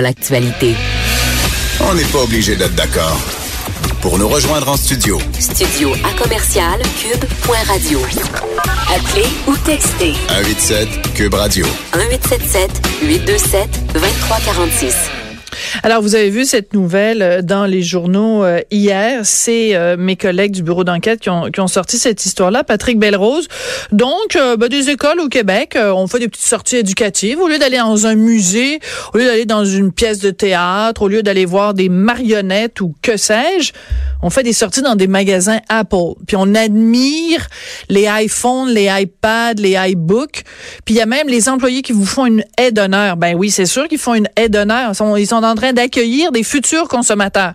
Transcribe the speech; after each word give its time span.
L'actualité. 0.00 0.74
On 1.80 1.94
n'est 1.94 2.04
pas 2.04 2.20
obligé 2.20 2.56
d'être 2.56 2.74
d'accord. 2.74 3.20
Pour 4.00 4.18
nous 4.18 4.28
rejoindre 4.28 4.68
en 4.68 4.76
studio. 4.76 5.18
Studio 5.38 5.92
à 6.04 6.12
commercial 6.20 6.80
cube.radio. 6.98 8.00
Appelez 8.94 9.28
ou 9.46 9.56
textez. 9.64 10.14
187 10.28 11.14
cube 11.14 11.34
radio. 11.34 11.66
1877 11.94 12.70
827 13.02 13.92
2346. 13.94 15.21
Alors, 15.82 16.02
vous 16.02 16.14
avez 16.14 16.30
vu 16.30 16.44
cette 16.44 16.74
nouvelle 16.74 17.22
euh, 17.22 17.42
dans 17.42 17.66
les 17.66 17.82
journaux 17.82 18.44
euh, 18.44 18.60
hier. 18.70 19.20
C'est 19.24 19.74
euh, 19.74 19.96
mes 19.98 20.16
collègues 20.16 20.52
du 20.52 20.62
bureau 20.62 20.84
d'enquête 20.84 21.20
qui 21.20 21.30
ont, 21.30 21.50
qui 21.50 21.60
ont 21.60 21.68
sorti 21.68 21.98
cette 21.98 22.24
histoire-là. 22.24 22.64
Patrick 22.64 22.98
Belrose. 22.98 23.48
Donc, 23.90 24.36
ben, 24.36 24.68
des 24.68 24.90
écoles 24.90 25.20
au 25.20 25.28
Québec 25.28 25.76
ont 25.76 26.06
fait 26.06 26.18
des 26.18 26.28
petites 26.28 26.46
sorties 26.46 26.76
éducatives. 26.76 27.40
Au 27.40 27.48
lieu 27.48 27.58
d'aller 27.58 27.78
dans 27.78 28.06
un 28.06 28.14
musée, 28.14 28.80
au 29.12 29.18
lieu 29.18 29.26
d'aller 29.26 29.44
dans 29.44 29.64
une 29.64 29.92
pièce 29.92 30.18
de 30.18 30.30
théâtre, 30.30 31.02
au 31.02 31.08
lieu 31.08 31.22
d'aller 31.22 31.44
voir 31.44 31.74
des 31.74 31.88
marionnettes 31.88 32.80
ou 32.80 32.94
que 33.02 33.16
sais-je, 33.16 33.72
on 34.22 34.30
fait 34.30 34.42
des 34.42 34.52
sorties 34.52 34.82
dans 34.82 34.94
des 34.94 35.08
magasins 35.08 35.58
Apple. 35.68 36.14
Puis 36.26 36.36
on 36.38 36.54
admire 36.54 37.46
les 37.88 38.08
iPhones, 38.08 38.70
les 38.70 38.88
iPads, 38.90 39.54
les 39.54 39.76
iBooks. 39.90 40.44
Puis 40.84 40.94
il 40.94 40.98
y 40.98 41.00
a 41.00 41.06
même 41.06 41.28
les 41.28 41.48
employés 41.48 41.82
qui 41.82 41.92
vous 41.92 42.06
font 42.06 42.26
une 42.26 42.44
aide 42.58 42.74
d'honneur. 42.74 43.16
Ben 43.16 43.34
oui, 43.36 43.50
c'est 43.50 43.66
sûr 43.66 43.88
qu'ils 43.88 43.98
font 43.98 44.14
une 44.14 44.28
aide 44.36 44.52
d'honneur. 44.52 44.92
Ils 45.16 45.26
sont 45.26 45.42
en 45.52 45.54
train 45.54 45.72
d'accueillir 45.72 46.32
des 46.32 46.42
futurs 46.42 46.88
consommateurs. 46.88 47.52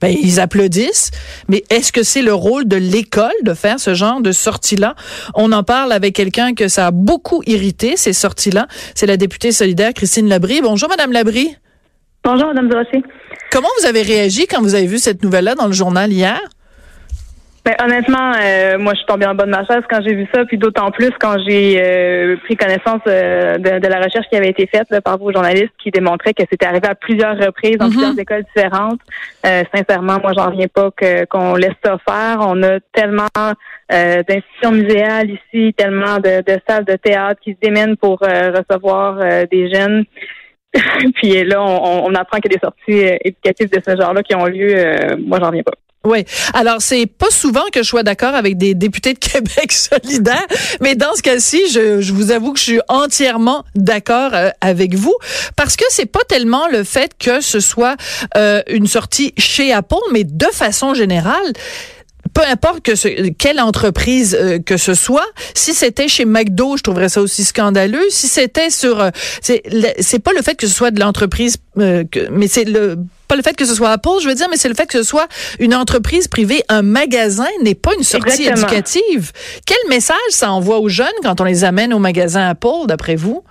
Ben, 0.00 0.14
ils 0.22 0.40
applaudissent, 0.40 1.10
mais 1.48 1.64
est-ce 1.70 1.90
que 1.90 2.02
c'est 2.02 2.20
le 2.20 2.34
rôle 2.34 2.68
de 2.68 2.76
l'école 2.76 3.32
de 3.42 3.54
faire 3.54 3.80
ce 3.80 3.94
genre 3.94 4.20
de 4.20 4.30
sortie-là? 4.30 4.94
On 5.34 5.52
en 5.52 5.62
parle 5.62 5.90
avec 5.92 6.14
quelqu'un 6.14 6.52
que 6.54 6.68
ça 6.68 6.88
a 6.88 6.90
beaucoup 6.90 7.42
irrité, 7.46 7.96
ces 7.96 8.12
sorties-là. 8.12 8.66
C'est 8.94 9.06
la 9.06 9.16
députée 9.16 9.52
solidaire 9.52 9.94
Christine 9.94 10.28
Labrie. 10.28 10.60
Bonjour, 10.60 10.88
Madame 10.90 11.12
Labrie. 11.12 11.56
Bonjour, 12.24 12.48
Madame 12.48 12.68
Dossé. 12.68 13.02
Comment 13.50 13.68
vous 13.80 13.86
avez 13.86 14.02
réagi 14.02 14.46
quand 14.46 14.60
vous 14.60 14.74
avez 14.74 14.86
vu 14.86 14.98
cette 14.98 15.22
nouvelle-là 15.22 15.54
dans 15.54 15.66
le 15.66 15.72
journal 15.72 16.12
hier? 16.12 16.40
Ben, 17.66 17.74
honnêtement, 17.82 18.30
euh, 18.40 18.78
moi, 18.78 18.92
je 18.92 18.98
suis 18.98 19.06
tombée 19.06 19.26
en 19.26 19.34
bas 19.34 19.44
de 19.44 19.50
ma 19.50 19.64
chaise 19.64 19.82
quand 19.90 20.00
j'ai 20.00 20.14
vu 20.14 20.28
ça, 20.32 20.44
puis 20.44 20.56
d'autant 20.56 20.92
plus 20.92 21.10
quand 21.18 21.34
j'ai 21.44 21.82
euh, 21.82 22.36
pris 22.44 22.56
connaissance 22.56 23.00
euh, 23.08 23.58
de, 23.58 23.88
la 23.88 24.00
recherche 24.00 24.28
qui 24.30 24.36
avait 24.36 24.50
été 24.50 24.68
faite 24.68 25.00
par 25.00 25.18
vos 25.18 25.32
journalistes 25.32 25.72
qui 25.82 25.90
démontrait 25.90 26.32
que 26.32 26.44
c'était 26.48 26.66
arrivé 26.66 26.86
à 26.86 26.94
plusieurs 26.94 27.36
reprises 27.36 27.76
dans 27.76 27.86
mhm. 27.86 27.90
plusieurs 27.90 28.18
écoles 28.20 28.44
différentes. 28.54 29.00
sincèrement, 29.74 30.18
moi, 30.22 30.30
j'en 30.36 30.46
reviens 30.50 30.68
pas 30.68 30.90
qu'on 31.28 31.56
laisse 31.56 31.74
ça 31.84 31.98
faire. 32.08 32.36
On 32.42 32.62
a 32.62 32.78
tellement 32.92 33.26
d'institutions 33.90 34.70
muséales 34.70 35.30
ici, 35.30 35.74
tellement 35.74 36.18
de, 36.18 36.44
salles 36.68 36.84
de 36.84 36.94
théâtre 36.94 37.40
qui 37.42 37.54
se 37.54 37.58
démènent 37.60 37.96
pour 37.96 38.20
recevoir 38.20 39.18
des 39.50 39.74
jeunes. 39.74 40.04
puis 41.14 41.44
là, 41.44 41.62
on, 41.62 42.14
apprend 42.14 42.38
qu'il 42.38 42.50
des 42.50 42.60
sorties 42.62 43.18
éducatives 43.24 43.70
de 43.70 43.80
ce 43.84 43.96
genre-là 43.96 44.22
qui 44.22 44.34
ont 44.34 44.46
lieu. 44.46 45.16
moi, 45.18 45.38
j'en 45.40 45.48
reviens 45.48 45.62
pas. 45.62 45.72
Oui. 46.06 46.24
Alors, 46.54 46.80
c'est 46.80 47.06
pas 47.06 47.30
souvent 47.30 47.64
que 47.72 47.82
je 47.82 47.88
sois 47.88 48.04
d'accord 48.04 48.34
avec 48.34 48.56
des 48.56 48.74
députés 48.74 49.12
de 49.12 49.18
Québec 49.18 49.72
solidaires, 49.72 50.46
mais 50.80 50.94
dans 50.94 51.14
ce 51.14 51.22
cas-ci, 51.22 51.60
je, 51.68 52.12
vous 52.12 52.30
avoue 52.30 52.52
que 52.52 52.60
je 52.60 52.64
suis 52.64 52.80
entièrement 52.88 53.64
d'accord 53.74 54.30
euh, 54.34 54.50
avec 54.60 54.94
vous 54.94 55.14
parce 55.56 55.76
que 55.76 55.84
c'est 55.88 56.06
pas 56.06 56.22
tellement 56.28 56.68
le 56.68 56.84
fait 56.84 57.12
que 57.18 57.40
ce 57.40 57.58
soit 57.58 57.96
euh, 58.36 58.62
une 58.68 58.86
sortie 58.86 59.34
chez 59.36 59.72
Apple, 59.72 59.96
mais 60.12 60.22
de 60.22 60.46
façon 60.46 60.94
générale, 60.94 61.52
peu 62.36 62.42
importe 62.42 62.82
que 62.82 62.94
ce, 62.94 63.08
quelle 63.30 63.58
entreprise 63.60 64.36
euh, 64.38 64.58
que 64.58 64.76
ce 64.76 64.92
soit, 64.92 65.24
si 65.54 65.72
c'était 65.72 66.06
chez 66.06 66.26
McDo, 66.26 66.76
je 66.76 66.82
trouverais 66.82 67.08
ça 67.08 67.22
aussi 67.22 67.44
scandaleux. 67.44 68.04
Si 68.10 68.28
c'était 68.28 68.68
sur, 68.68 69.00
euh, 69.00 69.08
c'est 69.40 70.18
pas 70.18 70.34
le 70.34 70.42
fait 70.42 70.54
que 70.54 70.66
ce 70.66 70.74
soit 70.74 70.90
de 70.90 71.00
l'entreprise, 71.00 71.56
euh, 71.78 72.04
mais 72.30 72.46
c'est 72.46 72.64
le 72.64 72.96
pas 73.26 73.36
le 73.36 73.42
fait 73.42 73.56
que 73.56 73.64
ce 73.64 73.74
soit 73.74 73.90
Apple, 73.90 74.20
je 74.22 74.28
veux 74.28 74.34
dire, 74.34 74.48
mais 74.50 74.58
c'est 74.58 74.68
le 74.68 74.74
fait 74.74 74.86
que 74.86 74.98
ce 74.98 75.02
soit 75.02 75.26
une 75.58 75.74
entreprise 75.74 76.28
privée, 76.28 76.62
un 76.68 76.82
magasin 76.82 77.48
n'est 77.62 77.74
pas 77.74 77.92
une 77.96 78.04
sortie 78.04 78.44
éducative. 78.44 79.32
Quel 79.64 79.78
message 79.88 80.16
ça 80.28 80.52
envoie 80.52 80.78
aux 80.78 80.90
jeunes 80.90 81.08
quand 81.22 81.40
on 81.40 81.44
les 81.44 81.64
amène 81.64 81.94
au 81.94 81.98
magasin 81.98 82.50
Apple, 82.50 82.86
d'après 82.86 83.16
vous? 83.16 83.42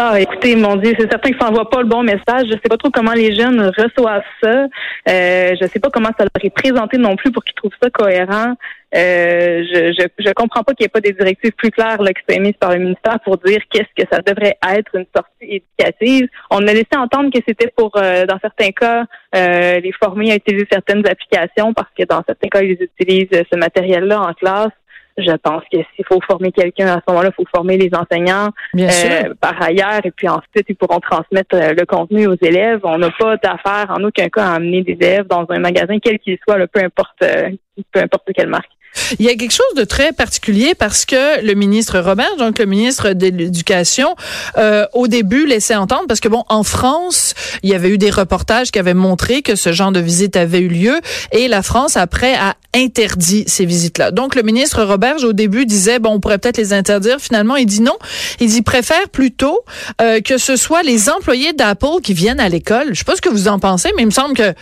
Ah, 0.00 0.20
écoutez, 0.20 0.54
mon 0.54 0.76
Dieu, 0.76 0.92
c'est 0.96 1.10
certain 1.10 1.32
que 1.32 1.38
ça 1.40 1.46
n'envoie 1.46 1.68
pas 1.68 1.82
le 1.82 1.88
bon 1.88 2.04
message. 2.04 2.46
Je 2.46 2.52
sais 2.52 2.68
pas 2.70 2.76
trop 2.76 2.88
comment 2.88 3.14
les 3.14 3.34
jeunes 3.34 3.60
reçoivent 3.76 4.22
ça. 4.40 4.66
Euh, 5.08 5.56
je 5.60 5.66
sais 5.66 5.80
pas 5.80 5.90
comment 5.90 6.10
ça 6.16 6.22
leur 6.24 6.44
est 6.44 6.54
présenté 6.54 6.98
non 6.98 7.16
plus 7.16 7.32
pour 7.32 7.42
qu'ils 7.42 7.56
trouvent 7.56 7.74
ça 7.82 7.90
cohérent. 7.90 8.54
Euh, 8.94 9.64
je, 9.64 9.92
je, 9.98 10.24
je 10.24 10.32
comprends 10.34 10.62
pas 10.62 10.74
qu'il 10.74 10.84
n'y 10.84 10.86
ait 10.86 10.88
pas 10.88 11.00
des 11.00 11.12
directives 11.12 11.50
plus 11.50 11.72
claires 11.72 12.00
là, 12.00 12.12
qui 12.12 12.22
soient 12.22 12.36
émises 12.36 12.56
par 12.60 12.74
le 12.74 12.78
ministère 12.78 13.18
pour 13.24 13.38
dire 13.38 13.60
qu'est-ce 13.72 14.00
que 14.00 14.08
ça 14.08 14.20
devrait 14.22 14.56
être 14.70 14.94
une 14.94 15.06
sortie 15.12 15.62
éducative. 15.80 16.28
On 16.52 16.64
a 16.68 16.72
laissé 16.72 16.96
entendre 16.96 17.32
que 17.32 17.40
c'était 17.44 17.72
pour, 17.76 17.90
euh, 17.96 18.24
dans 18.24 18.38
certains 18.38 18.70
cas, 18.70 19.04
euh, 19.34 19.80
les 19.80 19.92
former 20.00 20.30
à 20.30 20.36
utiliser 20.36 20.68
certaines 20.70 21.04
applications 21.08 21.74
parce 21.74 21.90
que 21.98 22.04
dans 22.04 22.22
certains 22.24 22.48
cas, 22.48 22.62
ils 22.62 22.78
utilisent 22.80 23.42
ce 23.52 23.58
matériel-là 23.58 24.20
en 24.20 24.32
classe. 24.32 24.70
Je 25.18 25.36
pense 25.42 25.62
que 25.72 25.78
s'il 25.94 26.04
faut 26.06 26.20
former 26.20 26.52
quelqu'un 26.52 26.86
à 26.86 26.96
ce 26.96 27.02
moment-là, 27.08 27.30
il 27.32 27.34
faut 27.34 27.48
former 27.52 27.76
les 27.76 27.90
enseignants 27.92 28.50
euh, 28.76 29.34
par 29.40 29.60
ailleurs 29.60 30.00
et 30.04 30.12
puis 30.12 30.28
ensuite 30.28 30.64
ils 30.68 30.76
pourront 30.76 31.00
transmettre 31.00 31.56
euh, 31.56 31.74
le 31.76 31.84
contenu 31.84 32.28
aux 32.28 32.36
élèves. 32.40 32.80
On 32.84 32.98
n'a 32.98 33.10
pas 33.18 33.36
d'affaire 33.36 33.86
en 33.90 34.02
aucun 34.04 34.28
cas 34.28 34.44
à 34.44 34.54
amener 34.54 34.82
des 34.82 34.92
élèves 34.92 35.26
dans 35.26 35.44
un 35.48 35.58
magasin 35.58 35.98
quel 36.00 36.20
qu'il 36.20 36.38
soit, 36.46 36.64
peu 36.68 36.80
importe 36.80 37.22
euh, 37.22 37.50
peu 37.92 38.00
importe 38.00 38.30
quelle 38.32 38.48
marque. 38.48 38.70
Il 39.18 39.26
y 39.26 39.28
a 39.28 39.34
quelque 39.34 39.52
chose 39.52 39.74
de 39.76 39.84
très 39.84 40.12
particulier 40.12 40.74
parce 40.74 41.04
que 41.04 41.44
le 41.44 41.54
ministre 41.54 41.98
Robert, 41.98 42.36
donc 42.36 42.58
le 42.58 42.66
ministre 42.66 43.12
de 43.12 43.26
l'Éducation, 43.26 44.14
euh, 44.56 44.86
au 44.92 45.08
début 45.08 45.46
laissait 45.46 45.76
entendre, 45.76 46.06
parce 46.08 46.20
que 46.20 46.28
bon, 46.28 46.44
en 46.48 46.62
France, 46.62 47.34
il 47.62 47.70
y 47.70 47.74
avait 47.74 47.90
eu 47.90 47.98
des 47.98 48.10
reportages 48.10 48.70
qui 48.70 48.78
avaient 48.78 48.94
montré 48.94 49.42
que 49.42 49.56
ce 49.56 49.72
genre 49.72 49.92
de 49.92 50.00
visite 50.00 50.36
avait 50.36 50.60
eu 50.60 50.68
lieu 50.68 51.00
et 51.32 51.48
la 51.48 51.62
France, 51.62 51.96
après, 51.96 52.34
a 52.34 52.54
interdit 52.74 53.44
ces 53.46 53.64
visites-là. 53.64 54.10
Donc, 54.10 54.34
le 54.34 54.42
ministre 54.42 54.82
Robert, 54.82 55.24
au 55.24 55.32
début, 55.32 55.66
disait, 55.66 55.98
bon, 55.98 56.10
on 56.10 56.20
pourrait 56.20 56.38
peut-être 56.38 56.58
les 56.58 56.72
interdire. 56.72 57.18
Finalement, 57.18 57.56
il 57.56 57.66
dit 57.66 57.80
non. 57.80 57.96
Il 58.40 58.48
dit, 58.48 58.62
préfère 58.62 59.08
plutôt 59.08 59.60
euh, 60.00 60.20
que 60.20 60.38
ce 60.38 60.56
soit 60.56 60.82
les 60.82 61.08
employés 61.08 61.52
d'Apple 61.52 62.00
qui 62.02 62.14
viennent 62.14 62.40
à 62.40 62.48
l'école. 62.48 62.88
Je 62.90 62.98
sais 62.98 63.04
pas 63.04 63.16
ce 63.16 63.22
que 63.22 63.28
vous 63.28 63.48
en 63.48 63.58
pensez, 63.58 63.90
mais 63.96 64.02
il 64.02 64.06
me 64.06 64.10
semble 64.10 64.34
que 64.34 64.54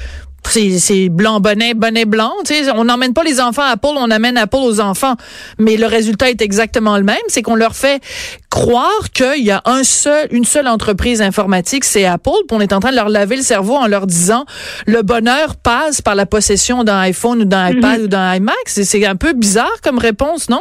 c'est 0.50 1.08
blanc 1.08 1.40
bonnet 1.40 1.74
bonnet 1.74 2.04
blanc 2.04 2.32
on 2.74 2.84
n'emmène 2.84 3.12
pas 3.12 3.24
les 3.24 3.40
enfants 3.40 3.62
à 3.62 3.76
Paul 3.76 3.96
on 3.98 4.10
amène 4.10 4.38
Paul 4.50 4.64
aux 4.64 4.80
enfants. 4.80 5.14
Mais 5.58 5.76
le 5.76 5.86
résultat 5.86 6.30
est 6.30 6.42
exactement 6.42 6.96
le 6.96 7.02
même. 7.02 7.16
C'est 7.28 7.42
qu'on 7.42 7.54
leur 7.54 7.74
fait 7.74 8.02
croire 8.50 9.10
qu'il 9.12 9.44
y 9.44 9.50
a 9.50 9.62
un 9.64 9.84
seul 9.84 10.28
une 10.30 10.44
seule 10.44 10.68
entreprise 10.68 11.22
informatique 11.22 11.84
c'est 11.84 12.04
Apple. 12.04 12.30
Puis 12.48 12.56
on 12.56 12.60
est 12.60 12.72
en 12.72 12.80
train 12.80 12.90
de 12.90 12.96
leur 12.96 13.08
laver 13.08 13.36
le 13.36 13.42
cerveau 13.42 13.74
en 13.74 13.86
leur 13.86 14.06
disant 14.06 14.44
le 14.86 15.02
bonheur 15.02 15.56
passe 15.56 16.00
par 16.02 16.14
la 16.14 16.26
possession 16.26 16.84
d'un 16.84 16.98
iPhone 17.00 17.42
ou 17.42 17.44
d'un 17.44 17.70
iPad 17.70 18.00
mm-hmm. 18.00 18.04
ou 18.04 18.08
d'un 18.08 18.34
iMac. 18.34 18.54
C'est 18.66 19.06
un 19.06 19.16
peu 19.16 19.32
bizarre 19.32 19.80
comme 19.82 19.98
réponse 19.98 20.48
non? 20.48 20.60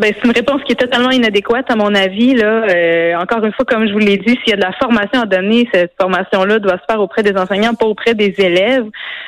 Ben, 0.00 0.14
c'est 0.14 0.24
une 0.24 0.32
réponse 0.32 0.62
qui 0.64 0.72
est 0.72 0.80
totalement 0.80 1.10
inadéquate 1.10 1.70
à 1.70 1.76
mon 1.76 1.94
avis. 1.94 2.34
Là, 2.34 2.64
euh, 2.68 3.14
encore 3.16 3.44
une 3.44 3.52
fois, 3.52 3.66
comme 3.66 3.86
je 3.86 3.92
vous 3.92 3.98
l'ai 3.98 4.16
dit, 4.16 4.30
s'il 4.30 4.48
y 4.48 4.52
a 4.54 4.56
de 4.56 4.62
la 4.62 4.72
formation 4.72 5.20
à 5.20 5.26
donner, 5.26 5.68
cette 5.74 5.92
formation-là 6.00 6.58
doit 6.58 6.78
se 6.78 6.84
faire 6.90 7.02
auprès 7.02 7.22
des 7.22 7.36
enseignants, 7.36 7.74
pas 7.74 7.84
auprès 7.84 8.14
des 8.14 8.34
élèves. 8.38 8.86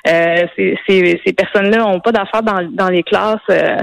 Euh, 0.09 0.47
ces, 0.57 0.79
ces, 0.89 1.33
personnes-là 1.35 1.79
n'ont 1.79 2.01
pas 2.01 2.13
d'affaires 2.13 2.43
dans, 2.43 2.67
dans 2.71 2.89
les 2.89 3.03
classes. 3.03 3.37
Euh, 3.51 3.77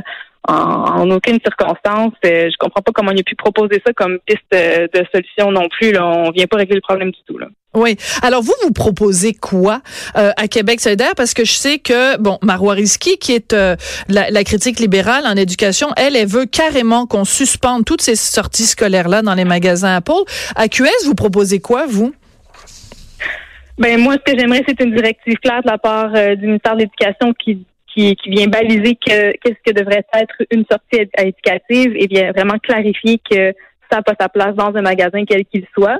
en, 0.50 1.10
aucune 1.12 1.40
circonstance. 1.42 2.13
je 2.24 2.57
comprends 2.57 2.81
pas 2.81 2.92
comment 2.94 3.12
il 3.12 3.19
a 3.19 3.24
pu 3.24 3.36
proposer 3.36 3.81
ça 3.86 3.94
comme 3.94 4.19
piste 4.25 4.51
de 4.51 5.06
solution 5.13 5.51
non 5.51 5.68
plus. 5.69 5.92
Là. 5.92 6.06
On 6.06 6.31
vient 6.31 6.48
pas 6.48 6.57
régler 6.57 6.75
le 6.75 6.81
problème 6.81 7.12
du 7.12 7.19
tout. 7.28 7.38
Là. 7.38 7.48
Oui. 7.75 7.98
Alors 8.24 8.42
vous 8.42 8.54
vous 8.63 8.72
proposez 8.72 9.34
quoi 9.34 9.81
euh, 10.18 10.31
à 10.38 10.48
Québec 10.48 10.80
solidaire? 10.80 11.13
Parce 11.16 11.36
que 11.36 11.46
je 11.46 11.54
sais 11.54 11.78
que 11.78 12.18
bon 12.18 12.40
Marois 12.42 12.74
Risky 12.74 13.19
qui 13.19 13.34
est 13.34 13.54
euh, 13.54 13.75
la, 14.07 14.44
critique 14.44 14.80
libérale 14.80 15.25
en 15.28 15.36
éducation, 15.36 15.90
elle 15.96 16.16
elle 16.16 16.28
veut 16.28 16.46
carrément 16.46 17.06
qu'on 17.06 17.25
suspende 17.25 17.86
toutes 17.86 18.01
ces 18.01 18.16
sorties 18.16 18.66
scolaires 18.66 19.07
là 19.07 19.22
dans 19.22 19.36
les 19.36 19.46
magasins 19.46 19.98
Apple. 19.98 20.24
À 20.56 20.68
QS, 20.68 21.06
vous 21.06 21.13
proposez 21.13 21.60
quoi 21.60 21.86
vous? 21.86 22.12
Ben 23.78 24.00
moi 24.00 24.16
ce 24.16 24.31
que 24.31 24.38
j'aimerais 24.38 24.63
c'est 24.68 24.84
une 24.84 24.96
directive 24.96 25.36
claire 25.36 25.62
de 25.62 25.69
la 25.69 25.78
part 25.78 26.10
euh, 26.16 26.36
du 26.36 26.48
ministère 26.48 26.74
de 26.74 26.80
l'Éducation 26.80 27.34
qui 27.34 27.68
qui, 27.94 28.15
vient 28.27 28.47
baliser 28.47 28.95
que 28.95 29.31
qu'est-ce 29.38 29.62
que 29.65 29.77
devrait 29.77 30.06
être 30.13 30.36
une 30.51 30.65
sortie 30.69 31.09
éducative 31.18 31.95
et 31.95 32.07
vient 32.07 32.31
vraiment 32.31 32.57
clarifier 32.59 33.19
que 33.30 33.53
ça 33.91 33.97
n'a 33.97 34.03
pas 34.03 34.13
sa 34.19 34.30
place 34.30 34.56
dans 34.56 34.75
un 34.75 34.81
magasin 34.81 35.25
quel 35.25 35.45
qu'il 35.45 35.65
soit 35.74 36.00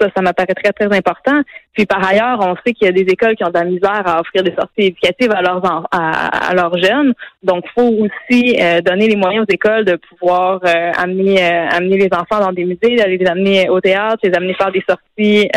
Ça, 0.00 0.08
ça 0.14 0.22
m'apparaît 0.22 0.54
très, 0.54 0.72
très 0.72 0.96
important. 0.96 1.42
Puis 1.72 1.86
par 1.86 2.06
ailleurs, 2.06 2.38
on 2.40 2.54
sait 2.64 2.72
qu'il 2.72 2.86
y 2.86 2.88
a 2.88 2.92
des 2.92 3.10
écoles 3.12 3.34
qui 3.36 3.44
ont 3.44 3.48
de 3.48 3.58
la 3.58 3.64
misère 3.64 4.02
à 4.06 4.20
offrir 4.20 4.42
des 4.42 4.54
sorties 4.54 4.86
éducatives 4.86 5.32
à 5.32 5.42
leurs 5.42 5.64
à, 5.64 6.50
à, 6.50 6.54
leurs 6.54 6.78
jeunes. 6.78 7.14
Donc, 7.42 7.64
faut 7.74 7.92
aussi 8.04 8.56
euh, 8.60 8.80
donner 8.80 9.08
les 9.08 9.16
moyens 9.16 9.44
aux 9.48 9.52
écoles 9.52 9.84
de 9.84 9.96
pouvoir 9.96 10.60
euh, 10.64 10.92
amener 10.96 11.42
amener 11.42 11.98
les 11.98 12.10
enfants 12.12 12.40
dans 12.40 12.52
des 12.52 12.64
musées, 12.64 12.96
d'aller 12.96 13.18
les 13.18 13.26
amener 13.26 13.68
au 13.68 13.80
théâtre, 13.80 14.18
les 14.22 14.34
amener 14.34 14.54
faire 14.54 14.72
des 14.72 14.84
sorties 14.88 15.48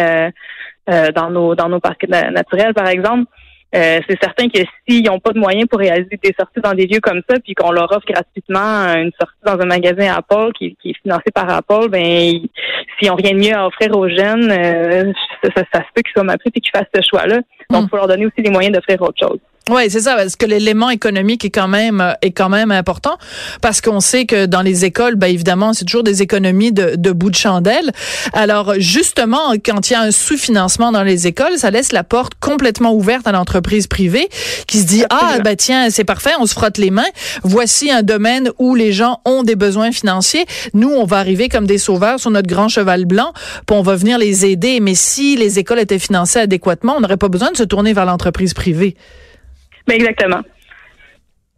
dans 1.15 1.29
nos 1.29 1.53
dans 1.53 1.69
nos 1.69 1.79
parcs 1.79 2.07
naturels, 2.07 2.73
par 2.73 2.87
exemple. 2.87 3.25
Euh, 3.75 3.99
c'est 4.07 4.17
certain 4.21 4.47
que 4.47 4.59
s'ils 4.87 5.03
n'ont 5.03 5.19
pas 5.19 5.33
de 5.33 5.39
moyens 5.39 5.67
pour 5.67 5.79
réaliser 5.79 6.17
des 6.23 6.33
sorties 6.39 6.61
dans 6.63 6.73
des 6.73 6.87
lieux 6.87 7.01
comme 7.01 7.21
ça, 7.29 7.37
puis 7.39 7.53
qu'on 7.53 7.71
leur 7.71 7.91
offre 7.91 8.05
gratuitement 8.07 8.85
une 8.95 9.11
sortie 9.19 9.35
dans 9.45 9.59
un 9.59 9.65
magasin 9.65 10.13
Apple 10.15 10.51
qui, 10.57 10.77
qui 10.81 10.91
est 10.91 11.01
financé 11.01 11.31
par 11.33 11.49
Apple, 11.49 11.89
ben 11.89 12.39
s'ils 12.97 13.09
n'ont 13.09 13.15
rien 13.15 13.31
de 13.31 13.39
mieux 13.39 13.53
à 13.53 13.67
offrir 13.67 13.91
aux 13.95 14.07
jeunes, 14.07 14.49
euh, 14.51 15.11
ça, 15.43 15.63
ça, 15.73 15.79
se 15.79 15.87
peut 15.93 16.01
qu'ils 16.01 16.13
soient 16.13 16.23
mal 16.23 16.37
pris 16.37 16.49
et 16.55 16.61
qu'ils 16.61 16.71
fassent 16.71 16.87
ce 16.95 17.01
choix-là. 17.01 17.39
Donc, 17.69 17.81
il 17.81 17.85
hmm. 17.85 17.89
faut 17.89 17.97
leur 17.97 18.07
donner 18.07 18.25
aussi 18.25 18.41
les 18.41 18.49
moyens 18.49 18.73
d'offrir 18.73 19.01
autre 19.01 19.19
chose. 19.19 19.39
Oui, 19.69 19.89
c'est 19.89 20.01
ça, 20.01 20.15
parce 20.15 20.37
que 20.37 20.45
l'élément 20.45 20.89
économique 20.89 21.43
est 21.43 21.49
quand 21.49 21.67
même 21.67 21.99
euh, 21.99 22.13
est 22.21 22.31
quand 22.31 22.47
même 22.47 22.71
important, 22.71 23.17
parce 23.61 23.81
qu'on 23.81 23.99
sait 23.99 24.25
que 24.25 24.45
dans 24.45 24.61
les 24.61 24.85
écoles, 24.85 25.15
ben 25.15 25.27
évidemment, 25.27 25.73
c'est 25.73 25.83
toujours 25.83 26.03
des 26.03 26.21
économies 26.21 26.71
de, 26.71 26.95
de 26.95 27.11
bout 27.11 27.29
de 27.29 27.35
chandelle. 27.35 27.91
Alors 28.31 28.75
justement, 28.77 29.53
quand 29.65 29.89
il 29.89 29.93
y 29.93 29.95
a 29.95 30.01
un 30.01 30.11
sous-financement 30.11 30.93
dans 30.93 31.03
les 31.03 31.27
écoles, 31.27 31.57
ça 31.57 31.69
laisse 31.69 31.91
la 31.91 32.03
porte 32.03 32.33
complètement 32.39 32.93
ouverte 32.93 33.27
à 33.27 33.33
l'entreprise 33.33 33.87
privée 33.87 34.29
qui 34.67 34.79
se 34.79 34.85
dit 34.85 35.03
ah 35.09 35.39
ben 35.43 35.55
tiens 35.55 35.89
c'est 35.89 36.05
parfait, 36.05 36.31
on 36.39 36.45
se 36.45 36.53
frotte 36.53 36.77
les 36.77 36.91
mains. 36.91 37.03
Voici 37.43 37.91
un 37.91 38.03
domaine 38.03 38.49
où 38.59 38.73
les 38.73 38.93
gens 38.93 39.19
ont 39.25 39.43
des 39.43 39.55
besoins 39.55 39.91
financiers. 39.91 40.45
Nous, 40.73 40.89
on 40.89 41.05
va 41.05 41.17
arriver 41.17 41.49
comme 41.49 41.67
des 41.67 41.77
sauveurs 41.77 42.19
sur 42.19 42.31
notre 42.31 42.47
grand 42.47 42.69
cheval 42.69 43.05
blanc, 43.05 43.33
puis 43.65 43.75
on 43.75 43.81
va 43.81 43.95
venir 43.95 44.17
les 44.17 44.45
aider. 44.45 44.79
Mais 44.79 44.95
si 44.95 45.35
les 45.35 45.59
écoles 45.59 45.79
étaient 45.79 45.99
financées 45.99 46.39
adéquatement, 46.39 46.95
on 46.97 47.01
n'aurait 47.01 47.17
pas 47.17 47.29
besoin 47.29 47.51
de 47.51 47.57
se 47.57 47.63
tourner 47.63 47.93
vers 47.93 48.05
l'entreprise 48.05 48.53
privée. 48.53 48.95
Mais 49.87 49.95
exactement. 49.95 50.41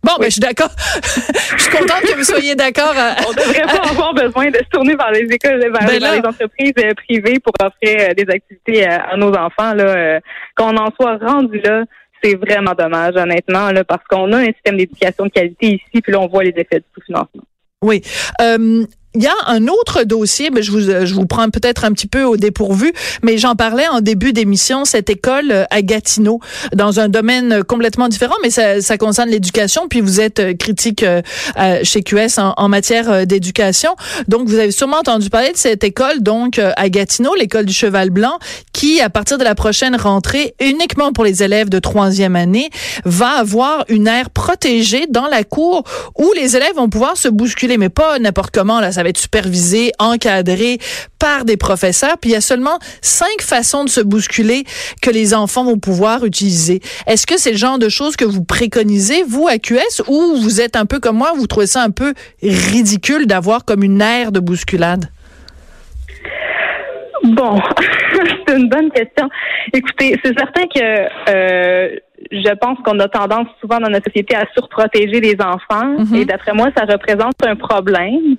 Bon, 0.02 0.14
ben, 0.18 0.26
je 0.26 0.31
suis 0.31 0.40
d'accord. 0.40 0.70
je 1.58 1.62
suis 1.62 1.72
contente 1.72 2.02
que 2.02 2.16
vous 2.16 2.24
soyez 2.24 2.56
d'accord. 2.56 2.94
On 3.28 3.31
devrait 3.34 3.62
pas 3.64 3.90
avoir 3.90 4.14
besoin 4.14 4.50
de 4.50 4.58
se 4.58 4.70
tourner 4.72 4.96
vers 4.96 5.12
les 5.12 5.28
écoles, 5.30 5.60
vers, 5.60 5.72
ben 5.72 6.00
les 6.00 6.26
entreprises 6.26 6.74
euh, 6.80 6.94
privées 6.94 7.40
pour 7.40 7.54
offrir 7.62 8.10
euh, 8.10 8.14
des 8.14 8.26
activités 8.30 8.88
à, 8.88 9.18
nos 9.18 9.34
enfants. 9.34 9.74
Là, 9.74 9.84
euh, 9.84 10.20
qu'on 10.56 10.78
en 10.78 10.90
soit 10.96 11.18
rendu 11.18 11.60
là, 11.60 11.84
c'est 12.24 12.36
vraiment 12.36 12.74
dommage, 12.78 13.16
honnêtement, 13.16 13.72
là, 13.72 13.84
parce 13.84 14.04
qu'on 14.10 14.31
a 14.34 14.38
un 14.38 14.46
système 14.46 14.78
d'éducation 14.78 15.26
de 15.26 15.31
qualité 15.31 15.68
ici, 15.68 16.02
puis 16.02 16.12
là, 16.12 16.20
on 16.20 16.28
voit 16.28 16.44
les 16.44 16.54
effets 16.56 16.80
du 16.80 16.86
sous-financement. 16.94 17.44
Oui. 17.81 18.02
Euh, 18.42 18.86
il 19.15 19.23
y 19.23 19.27
a 19.27 19.33
un 19.47 19.67
autre 19.67 20.03
dossier, 20.03 20.51
mais 20.51 20.61
je 20.61 20.71
vous, 20.71 20.81
je 20.81 21.13
vous 21.15 21.25
prends 21.25 21.50
peut-être 21.50 21.83
un 21.83 21.91
petit 21.94 22.06
peu 22.06 22.23
au 22.23 22.38
dépourvu, 22.38 22.94
mais 23.23 23.39
j'en 23.39 23.56
parlais 23.56 23.88
en 23.88 24.01
début 24.01 24.33
d'émission, 24.33 24.85
cette 24.85 25.09
école 25.09 25.51
euh, 25.51 25.63
à 25.71 25.81
Gatineau, 25.81 26.39
dans 26.75 27.00
un 27.00 27.09
domaine 27.09 27.63
complètement 27.63 28.07
différent, 28.07 28.35
mais 28.44 28.51
ça, 28.51 28.81
ça 28.81 29.00
concerne 29.00 29.29
l'éducation, 29.29 29.88
puis 29.88 30.01
vous 30.01 30.21
êtes 30.21 30.39
euh, 30.39 30.53
critique 30.53 31.01
euh, 31.01 31.21
chez 31.83 32.03
QS 32.03 32.38
en, 32.38 32.53
en 32.56 32.69
matière 32.69 33.25
d'éducation. 33.25 33.95
Donc, 34.27 34.47
vous 34.47 34.56
avez 34.56 34.71
sûrement 34.71 34.97
entendu 34.97 35.29
parler 35.29 35.51
de 35.53 35.57
cette 35.57 35.83
école, 35.83 36.21
donc 36.21 36.59
à 36.59 36.89
Gatineau, 36.89 37.33
l'école 37.35 37.65
du 37.65 37.73
Cheval 37.73 38.11
Blanc, 38.11 38.38
qui, 38.73 39.01
à 39.01 39.09
partir 39.09 39.38
de 39.38 39.44
la 39.44 39.56
prochaine 39.56 39.95
rentrée, 39.95 40.53
uniquement 40.59 41.11
pour 41.13 41.23
les 41.23 41.41
élèves 41.44 41.69
de 41.69 41.79
troisième 41.79 42.35
année, 42.35 42.69
va 43.06 43.29
avoir 43.29 43.85
une 43.89 44.07
aire 44.07 44.29
protégée 44.29 45.07
dans 45.07 45.27
la 45.27 45.44
cour 45.44 45.83
où 46.17 46.31
les 46.35 46.56
élèves 46.56 46.75
vont 46.75 46.89
pouvoir 46.89 47.17
se 47.17 47.27
bousculer, 47.27 47.77
mais 47.77 47.89
pas 47.89 48.19
n'importe 48.19 48.51
comment, 48.51 48.79
là, 48.79 48.91
ça 49.00 49.04
va 49.04 49.10
être 49.10 49.18
supervisé, 49.18 49.94
encadré 49.98 50.78
par 51.19 51.46
des 51.46 51.56
professeurs. 51.56 52.18
Puis 52.19 52.31
il 52.31 52.34
y 52.34 52.36
a 52.36 52.42
seulement 52.42 52.80
cinq 53.01 53.40
façons 53.40 53.86
de 53.86 53.90
se 53.90 54.01
bousculer 54.01 54.66
que 55.01 55.10
les 55.10 55.34
enfants 55.34 55.63
vont 55.63 55.80
pouvoir 55.80 56.25
utiliser. 56.25 56.81
Est-ce 57.07 57.25
que 57.25 57.40
c'est 57.40 57.51
le 57.51 57.57
genre 57.57 57.80
de 57.80 57.88
choses 57.88 58.18
que 58.18 58.25
vous 58.25 58.44
préconisez, 58.44 59.24
vous, 59.24 59.48
à 59.48 59.57
QS, 59.57 60.01
ou 60.10 60.36
vous 60.36 60.60
êtes 60.60 60.75
un 60.75 60.86
peu 60.86 61.00
comme 61.00 61.16
moi, 61.16 61.31
vous 61.34 61.48
trouvez 61.48 61.66
ça 61.66 61.81
un 61.81 61.92
peu 61.92 62.13
ridicule 62.44 63.25
d'avoir 63.25 63.63
comme 63.63 63.84
une 63.84 64.01
aire 64.01 64.34
de 64.34 64.42
bousculade? 64.42 65.06
Bon, 67.24 67.57
c'est 68.48 68.54
une 68.54 68.68
bonne 68.68 68.92
question. 68.92 69.30
Écoutez, 69.72 70.19
c'est 70.25 70.38
certain 70.38 70.63
que 70.63 71.07
euh, 71.30 71.95
je 72.31 72.54
pense 72.56 72.77
qu'on 72.83 73.00
a 73.00 73.07
tendance 73.07 73.48
souvent 73.62 73.80
dans 73.80 73.89
notre 73.89 74.06
société 74.10 74.36
à 74.36 74.45
surprotéger 74.54 75.19
les 75.21 75.36
enfants 75.39 75.98
mhm. 75.98 76.16
et 76.16 76.25
d'après 76.25 76.54
moi, 76.54 76.68
ça 76.75 76.86
représente 76.86 77.36
un 77.45 77.56
problème. 77.56 78.36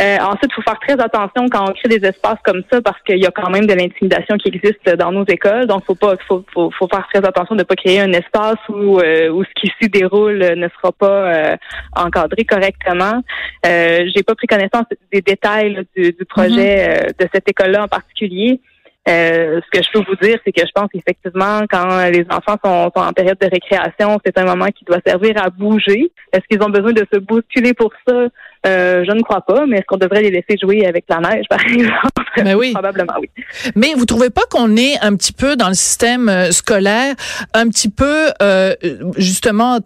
Euh, 0.00 0.16
ensuite, 0.20 0.50
il 0.50 0.54
faut 0.54 0.62
faire 0.62 0.78
très 0.80 1.00
attention 1.00 1.48
quand 1.50 1.68
on 1.68 1.72
crée 1.72 1.88
des 1.88 2.06
espaces 2.06 2.38
comme 2.44 2.62
ça 2.70 2.80
parce 2.80 3.00
qu'il 3.02 3.18
y 3.18 3.26
a 3.26 3.30
quand 3.30 3.50
même 3.50 3.66
de 3.66 3.74
l'intimidation 3.74 4.36
qui 4.36 4.48
existe 4.48 4.88
dans 4.96 5.12
nos 5.12 5.24
écoles. 5.26 5.66
Donc, 5.66 5.84
faut 5.84 5.94
pas, 5.94 6.14
faut, 6.28 6.44
faut, 6.52 6.70
faut 6.70 6.88
faire 6.88 7.06
très 7.12 7.26
attention 7.26 7.54
de 7.54 7.60
ne 7.60 7.64
pas 7.64 7.76
créer 7.76 8.00
un 8.00 8.12
espace 8.12 8.58
où, 8.68 8.98
euh, 8.98 9.30
où 9.30 9.44
ce 9.44 9.50
qui 9.54 9.72
s'y 9.80 9.88
déroule 9.88 10.38
ne 10.38 10.68
sera 10.68 10.92
pas 10.92 11.06
euh, 11.06 11.56
encadré 11.96 12.44
correctement. 12.44 13.22
Euh, 13.66 14.04
J'ai 14.14 14.22
pas 14.22 14.34
pris 14.34 14.46
connaissance 14.46 14.86
des 15.12 15.20
détails 15.20 15.86
du, 15.96 16.12
du, 16.12 16.24
projet 16.24 16.76
mhm. 16.76 16.90
euh, 16.90 17.24
de 17.24 17.28
cette 17.32 17.48
école-là 17.48 17.84
en 17.84 17.88
particulier. 17.88 18.60
Euh, 19.08 19.60
ce 19.60 19.78
que 19.78 19.84
je 19.84 19.90
peux 19.92 20.04
vous 20.08 20.16
dire, 20.16 20.38
c'est 20.44 20.52
que 20.52 20.64
je 20.64 20.70
pense 20.72 20.88
qu'effectivement, 20.92 21.62
quand 21.68 22.08
les 22.08 22.24
enfants 22.30 22.56
sont, 22.64 22.92
en 22.94 23.12
période 23.12 23.38
de 23.40 23.48
récréation, 23.48 24.18
c'est 24.24 24.38
un 24.38 24.44
moment 24.44 24.66
qui 24.66 24.84
doit 24.84 25.00
servir 25.04 25.42
à 25.42 25.50
bouger. 25.50 26.12
Est-ce 26.32 26.42
qu'ils 26.48 26.62
ont 26.62 26.70
besoin 26.70 26.92
de 26.92 27.04
se 27.12 27.18
bousculer 27.18 27.74
pour 27.74 27.92
ça? 28.06 28.28
Euh, 28.64 29.04
je 29.04 29.10
ne 29.10 29.22
crois 29.22 29.40
pas, 29.40 29.66
mais 29.66 29.78
est-ce 29.78 29.86
qu'on 29.86 29.96
devrait 29.96 30.22
les 30.22 30.30
laisser 30.30 30.56
jouer 30.60 30.86
avec 30.86 31.04
la 31.08 31.18
neige, 31.18 31.46
par 31.50 31.60
exemple? 31.60 32.42
Mais 32.44 32.54
oui. 32.54 32.72
Probablement 32.72 33.14
oui. 33.20 33.28
Mais 33.74 33.92
vous 33.96 34.06
trouvez 34.06 34.30
pas 34.30 34.42
qu'on 34.50 34.76
est 34.76 34.98
un 35.00 35.16
petit 35.16 35.32
peu 35.32 35.56
dans 35.56 35.68
le 35.68 35.74
système 35.74 36.28
euh, 36.28 36.50
scolaire, 36.52 37.14
un 37.54 37.68
petit 37.68 37.88
peu 37.88 38.28
euh, 38.40 38.74
justement 39.16 39.80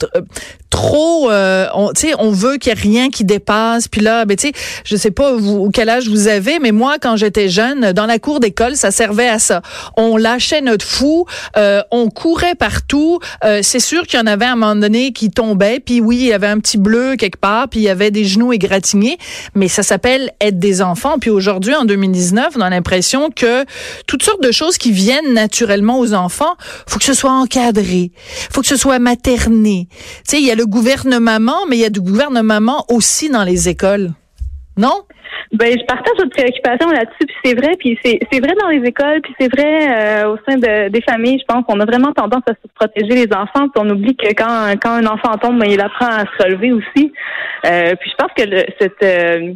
trop, 0.76 1.30
euh, 1.30 1.66
on, 1.74 1.90
on 2.18 2.30
veut 2.30 2.58
qu'il 2.58 2.70
y 2.70 2.76
ait 2.76 2.78
rien 2.78 3.08
qui 3.08 3.24
dépasse. 3.24 3.88
Puis 3.88 4.00
là, 4.00 4.24
ben, 4.24 4.36
tu 4.36 4.48
sais, 4.48 4.52
je 4.84 4.96
sais 4.96 5.10
pas 5.10 5.32
vous, 5.32 5.70
quel 5.72 5.88
âge 5.88 6.08
vous 6.08 6.28
avez, 6.28 6.58
mais 6.58 6.72
moi, 6.72 6.96
quand 7.00 7.16
j'étais 7.16 7.48
jeune, 7.48 7.92
dans 7.92 8.06
la 8.06 8.18
cour 8.18 8.40
d'école, 8.40 8.76
ça 8.76 8.90
servait 8.90 9.28
à 9.28 9.38
ça. 9.38 9.62
On 9.96 10.16
lâchait 10.16 10.60
notre 10.60 10.84
fou, 10.84 11.26
euh, 11.56 11.82
on 11.90 12.10
courait 12.10 12.54
partout. 12.54 13.20
Euh, 13.44 13.60
c'est 13.62 13.80
sûr 13.80 14.06
qu'il 14.06 14.18
y 14.18 14.22
en 14.22 14.26
avait 14.26 14.44
à 14.44 14.52
un 14.52 14.56
moment 14.56 14.76
donné 14.76 15.12
qui 15.12 15.30
tombaient. 15.30 15.80
Puis 15.80 16.00
oui, 16.00 16.16
il 16.16 16.26
y 16.26 16.32
avait 16.32 16.46
un 16.46 16.58
petit 16.58 16.78
bleu 16.78 17.16
quelque 17.16 17.38
part, 17.38 17.68
puis 17.68 17.80
il 17.80 17.84
y 17.84 17.88
avait 17.88 18.10
des 18.10 18.24
genoux 18.24 18.52
Mais 19.54 19.68
ça 19.68 19.82
s'appelle 19.82 20.32
être 20.40 20.58
des 20.58 20.82
enfants. 20.82 21.18
Puis 21.18 21.30
aujourd'hui, 21.30 21.74
en 21.74 21.84
2019, 21.84 22.54
on 22.56 22.60
a 22.60 22.70
l'impression 22.70 23.30
que 23.30 23.64
toutes 24.06 24.22
sortes 24.22 24.42
de 24.42 24.52
choses 24.52 24.78
qui 24.78 24.92
viennent 24.92 25.32
naturellement 25.32 25.98
aux 25.98 26.14
enfants, 26.14 26.56
faut 26.86 26.98
que 26.98 27.04
ce 27.04 27.14
soit 27.14 27.32
encadré, 27.32 28.12
faut 28.50 28.60
que 28.60 28.68
ce 28.68 28.76
soit 28.76 28.98
materné. 28.98 29.88
Tu 29.90 29.96
sais, 30.24 30.40
il 30.40 30.46
y 30.46 30.50
a 30.50 30.54
le 30.54 30.66
gouvernement, 30.66 31.66
mais 31.68 31.76
il 31.76 31.80
y 31.80 31.84
a 31.84 31.90
du 31.90 32.00
gouvernement 32.00 32.84
aussi 32.88 33.28
dans 33.28 33.44
les 33.44 33.68
écoles. 33.68 34.12
Non? 34.76 35.02
Ben, 35.52 35.72
je 35.72 35.84
partage 35.86 36.12
votre 36.18 36.30
préoccupation 36.30 36.90
là-dessus, 36.90 37.26
puis 37.26 37.36
c'est 37.44 37.54
vrai, 37.54 37.72
puis 37.78 37.98
c'est, 38.04 38.40
vrai 38.40 38.54
dans 38.60 38.68
les 38.68 38.86
écoles, 38.86 39.20
puis 39.22 39.34
c'est 39.38 39.48
vrai 39.48 39.88
euh, 39.88 40.34
au 40.34 40.36
sein 40.46 40.56
de, 40.56 40.88
des 40.88 41.00
familles. 41.02 41.38
Je 41.38 41.44
pense 41.46 41.64
qu'on 41.64 41.80
a 41.80 41.84
vraiment 41.84 42.12
tendance 42.12 42.42
à 42.46 42.52
se 42.52 42.68
protéger 42.74 43.26
les 43.26 43.32
enfants, 43.32 43.68
puis 43.68 43.82
on 43.82 43.88
oublie 43.90 44.16
que 44.16 44.28
quand, 44.34 44.74
quand 44.82 44.92
un 44.92 45.06
enfant 45.06 45.36
tombe, 45.38 45.58
ben, 45.58 45.70
il 45.70 45.80
apprend 45.80 46.06
à 46.06 46.24
se 46.24 46.42
relever 46.42 46.72
aussi. 46.72 47.12
Euh, 47.64 47.94
puis 47.98 48.10
je 48.10 48.16
pense 48.16 48.32
que 48.36 48.42
cette 48.78 49.02
euh, 49.02 49.54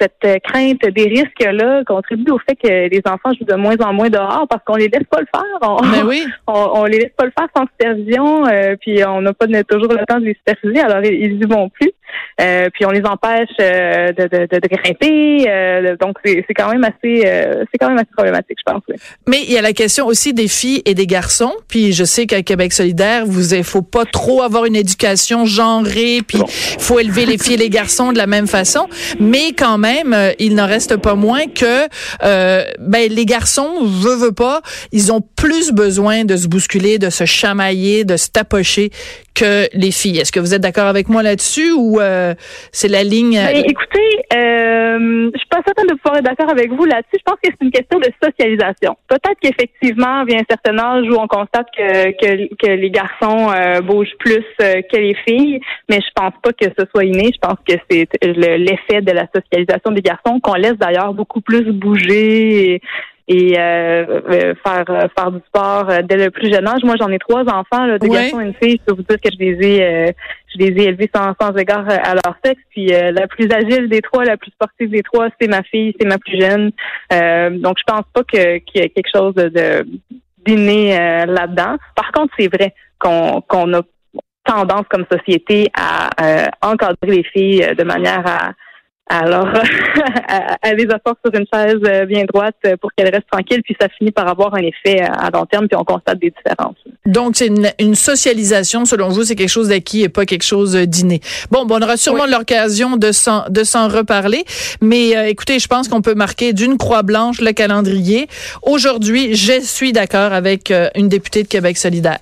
cette 0.00 0.24
euh, 0.24 0.36
crainte 0.42 0.80
des 0.80 1.04
risques-là 1.04 1.82
contribue 1.84 2.30
au 2.30 2.38
fait 2.38 2.54
que 2.56 2.88
les 2.88 3.02
enfants 3.06 3.32
jouent 3.38 3.46
de 3.46 3.54
moins 3.54 3.76
en 3.80 3.92
moins 3.92 4.08
dehors 4.08 4.46
parce 4.48 4.62
qu'on 4.64 4.76
les 4.76 4.88
laisse 4.88 5.04
pas 5.10 5.20
le 5.20 5.26
faire. 5.34 5.58
On, 5.62 5.76
ben 5.76 6.06
oui. 6.06 6.24
on, 6.46 6.84
les 6.84 6.98
laisse 6.98 7.12
pas 7.16 7.24
le 7.24 7.32
faire 7.38 7.48
sans 7.56 7.66
supervision, 7.66 8.46
euh, 8.46 8.76
puis 8.80 9.04
on 9.04 9.22
n'a 9.22 9.32
pas 9.32 9.46
toujours 9.68 9.92
le 9.92 10.04
temps 10.06 10.20
de 10.20 10.26
les 10.26 10.34
superviser, 10.34 10.80
alors 10.80 11.02
ils 11.04 11.42
y 11.42 11.46
vont 11.46 11.68
plus. 11.70 11.92
Euh, 12.40 12.68
puis 12.72 12.84
on 12.84 12.90
les 12.90 13.04
empêche 13.04 13.48
de, 13.58 14.28
de, 14.28 14.46
de, 14.46 14.68
grimper. 14.68 15.96
donc 16.00 16.16
c'est 16.24 16.54
quand 16.54 16.70
même 16.70 16.84
assez 16.84 17.22
c'est 17.70 17.78
quand 17.78 17.88
même 17.88 17.98
assez 17.98 18.12
problématique, 18.14 18.58
je 18.58 18.72
pense. 18.72 18.82
Mais 19.26 19.42
il 19.42 19.52
y 19.52 19.58
a 19.58 19.62
la 19.62 19.72
question 19.72 20.06
aussi 20.06 20.34
des 20.34 20.48
filles 20.48 20.82
et 20.84 20.94
des 20.94 21.06
garçons. 21.06 21.52
Puis 21.68 21.92
je 21.92 22.04
sais 22.04 22.26
qu'à 22.26 22.42
Québec 22.42 22.72
solidaire, 22.72 23.24
vous 23.26 23.54
il 23.54 23.64
faut 23.64 23.82
pas 23.82 24.04
trop 24.04 24.42
avoir 24.42 24.64
une 24.64 24.76
éducation 24.76 25.46
genrée, 25.46 26.20
puis 26.26 26.38
il 26.38 26.82
faut 26.82 26.98
élever 26.98 27.26
les 27.26 27.38
filles 27.38 27.54
et 27.54 27.58
les 27.58 27.70
garçons 27.70 28.12
de 28.12 28.18
la 28.18 28.26
même 28.26 28.46
façon. 28.46 28.88
Mais 29.20 29.52
quand 29.52 29.78
même 29.78 30.12
euh, 30.12 30.32
il 30.38 30.54
n'en 30.54 30.66
reste 30.66 30.96
pas 30.96 31.14
moins 31.14 31.46
que 31.46 31.88
euh, 32.22 32.64
ben, 32.78 33.10
les 33.10 33.26
garçons, 33.26 33.84
veut, 33.84 34.16
veut 34.16 34.32
pas, 34.32 34.62
ils 34.92 35.12
ont 35.12 35.20
plus 35.20 35.72
besoin 35.72 36.24
de 36.24 36.36
se 36.36 36.48
bousculer, 36.48 36.98
de 36.98 37.10
se 37.10 37.24
chamailler, 37.24 38.04
de 38.04 38.16
se 38.16 38.28
tapocher 38.28 38.90
que 39.36 39.68
les 39.76 39.92
filles. 39.92 40.18
Est-ce 40.18 40.32
que 40.32 40.40
vous 40.40 40.54
êtes 40.54 40.62
d'accord 40.62 40.86
avec 40.86 41.08
moi 41.08 41.22
là-dessus 41.22 41.72
ou 41.72 42.00
euh, 42.00 42.34
c'est 42.72 42.88
la 42.88 43.04
ligne? 43.04 43.36
Ben, 43.36 43.64
écoutez, 43.64 44.24
euh, 44.34 45.30
je 45.32 45.38
suis 45.38 45.48
pas 45.48 45.60
certaine 45.64 45.86
de 45.86 45.94
pouvoir 45.94 46.16
être 46.16 46.24
d'accord 46.24 46.50
avec 46.50 46.72
vous 46.72 46.84
là-dessus. 46.86 47.18
Je 47.18 47.22
pense 47.24 47.36
que 47.42 47.50
c'est 47.50 47.64
une 47.64 47.70
question 47.70 47.98
de 47.98 48.08
socialisation. 48.22 48.96
Peut-être 49.08 49.38
qu'effectivement, 49.40 50.24
vient 50.24 50.40
un 50.40 50.48
certain 50.48 50.78
âge 50.78 51.04
où 51.10 51.14
on 51.20 51.28
constate 51.28 51.66
que, 51.76 52.56
que, 52.56 52.70
les 52.70 52.90
garçons 52.90 53.50
euh, 53.50 53.80
bougent 53.82 54.16
plus 54.18 54.44
euh, 54.62 54.80
que 54.90 54.96
les 54.96 55.14
filles, 55.26 55.60
mais 55.88 56.00
je 56.00 56.10
pense 56.14 56.32
pas 56.42 56.52
que 56.52 56.66
ce 56.66 56.86
soit 56.90 57.04
inné. 57.04 57.30
Je 57.32 57.38
pense 57.38 57.58
que 57.68 57.74
c'est 57.90 58.08
l'effet 58.22 59.02
de 59.02 59.12
la 59.12 59.26
socialisation 59.34 59.92
des 59.92 60.02
garçons 60.02 60.40
qu'on 60.40 60.54
laisse 60.54 60.78
d'ailleurs 60.78 61.12
beaucoup 61.12 61.42
plus 61.42 61.70
bouger 61.72 62.80
faire 63.28 64.84
faire 65.16 65.32
du 65.32 65.40
sport 65.46 65.86
dès 66.04 66.16
le 66.16 66.30
plus 66.30 66.52
jeune 66.52 66.66
âge. 66.66 66.82
Moi, 66.84 66.94
j'en 66.98 67.10
ai 67.10 67.18
trois 67.18 67.42
enfants, 67.42 67.86
là, 67.86 67.98
deux 67.98 68.08
garçons 68.08 68.40
et 68.40 68.44
une 68.44 68.54
fille. 68.54 68.80
Je 68.80 68.84
peux 68.84 68.94
vous 68.94 69.02
dire 69.02 69.20
que 69.20 69.30
je 69.32 69.38
les 69.38 69.66
ai 69.66 70.14
je 70.54 70.58
les 70.58 70.82
ai 70.82 70.88
élevés 70.88 71.10
sans, 71.14 71.32
sans 71.40 71.54
égard 71.56 71.86
à 71.88 72.14
leur 72.14 72.36
sexe. 72.44 72.60
Puis 72.70 72.86
la 72.86 73.26
plus 73.26 73.48
agile 73.50 73.88
des 73.88 74.00
trois, 74.00 74.24
la 74.24 74.36
plus 74.36 74.50
sportive 74.52 74.90
des 74.90 75.02
trois, 75.02 75.28
c'est 75.40 75.48
ma 75.48 75.62
fille, 75.62 75.94
c'est 75.98 76.06
ma 76.06 76.18
plus 76.18 76.40
jeune. 76.40 76.70
donc, 77.60 77.76
je 77.78 77.84
pense 77.86 78.04
pas 78.12 78.22
que 78.22 78.58
qu'il 78.58 78.80
y 78.80 78.84
ait 78.84 78.90
quelque 78.90 79.10
chose 79.14 79.34
de, 79.34 79.48
de 79.48 79.86
d'inné 80.46 80.96
là-dedans. 81.26 81.76
Par 81.96 82.12
contre, 82.12 82.32
c'est 82.38 82.48
vrai 82.54 82.74
qu'on 82.98 83.40
qu'on 83.40 83.72
a 83.74 83.82
tendance 84.46 84.84
comme 84.88 85.04
société 85.10 85.68
à 85.74 86.08
euh, 86.20 86.46
encadrer 86.62 86.96
les 87.16 87.24
filles 87.24 87.62
euh, 87.62 87.74
de 87.74 87.84
manière 87.84 88.22
à 88.26 88.52
alors 89.08 89.46
à, 90.62 90.72
les 90.74 90.84
asseoir 90.84 91.16
sur 91.24 91.34
une 91.34 91.46
chaise 91.52 91.80
euh, 91.86 92.06
bien 92.06 92.24
droite 92.24 92.56
pour 92.80 92.90
qu'elles 92.92 93.14
restent 93.14 93.30
tranquilles, 93.30 93.62
puis 93.62 93.76
ça 93.80 93.88
finit 93.88 94.10
par 94.10 94.28
avoir 94.28 94.54
un 94.54 94.62
effet 94.62 95.00
à 95.00 95.30
long 95.30 95.46
terme, 95.46 95.68
puis 95.68 95.76
on 95.76 95.84
constate 95.84 96.18
des 96.18 96.30
différences. 96.30 96.76
Donc 97.06 97.36
c'est 97.36 97.50
une, 97.78 97.94
socialisation, 97.94 98.84
selon 98.84 99.08
vous, 99.08 99.24
c'est 99.24 99.36
quelque 99.36 99.48
chose 99.48 99.68
d'acquis 99.68 100.02
et 100.02 100.08
pas 100.08 100.26
quelque 100.26 100.44
chose 100.44 100.74
d'inné. 100.74 101.20
Bon, 101.50 101.66
bon, 101.66 101.76
on 101.78 101.82
aura 101.82 101.96
sûrement 101.96 102.26
l'occasion 102.26 102.96
de 102.96 103.12
s'en 103.12 103.44
de 103.48 103.64
s'en 103.64 103.88
reparler, 103.88 104.44
mais 104.80 105.30
écoutez, 105.30 105.58
je 105.58 105.68
pense 105.68 105.88
qu'on 105.88 106.02
peut 106.02 106.14
marquer 106.14 106.52
d'une 106.52 106.76
croix 106.76 107.02
blanche 107.02 107.40
le 107.40 107.52
calendrier. 107.52 108.28
Aujourd'hui, 108.62 109.34
je 109.34 109.60
suis 109.60 109.92
d'accord 109.92 110.32
avec 110.32 110.72
une 110.94 111.08
députée 111.08 111.42
de 111.42 111.48
Québec 111.48 111.78
solidaire. 111.78 112.18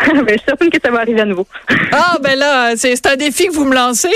ben, 0.14 0.24
je 0.26 0.32
suis 0.32 0.42
certaine 0.46 0.70
que 0.70 0.78
ça 0.82 0.90
va 0.90 1.00
arriver 1.00 1.20
à 1.20 1.24
nouveau. 1.24 1.46
ah, 1.92 2.16
ben 2.22 2.38
là, 2.38 2.74
c'est 2.76 3.06
un 3.06 3.16
défi 3.16 3.46
que 3.48 3.52
vous 3.52 3.64
me 3.64 3.74
lancez. 3.74 4.08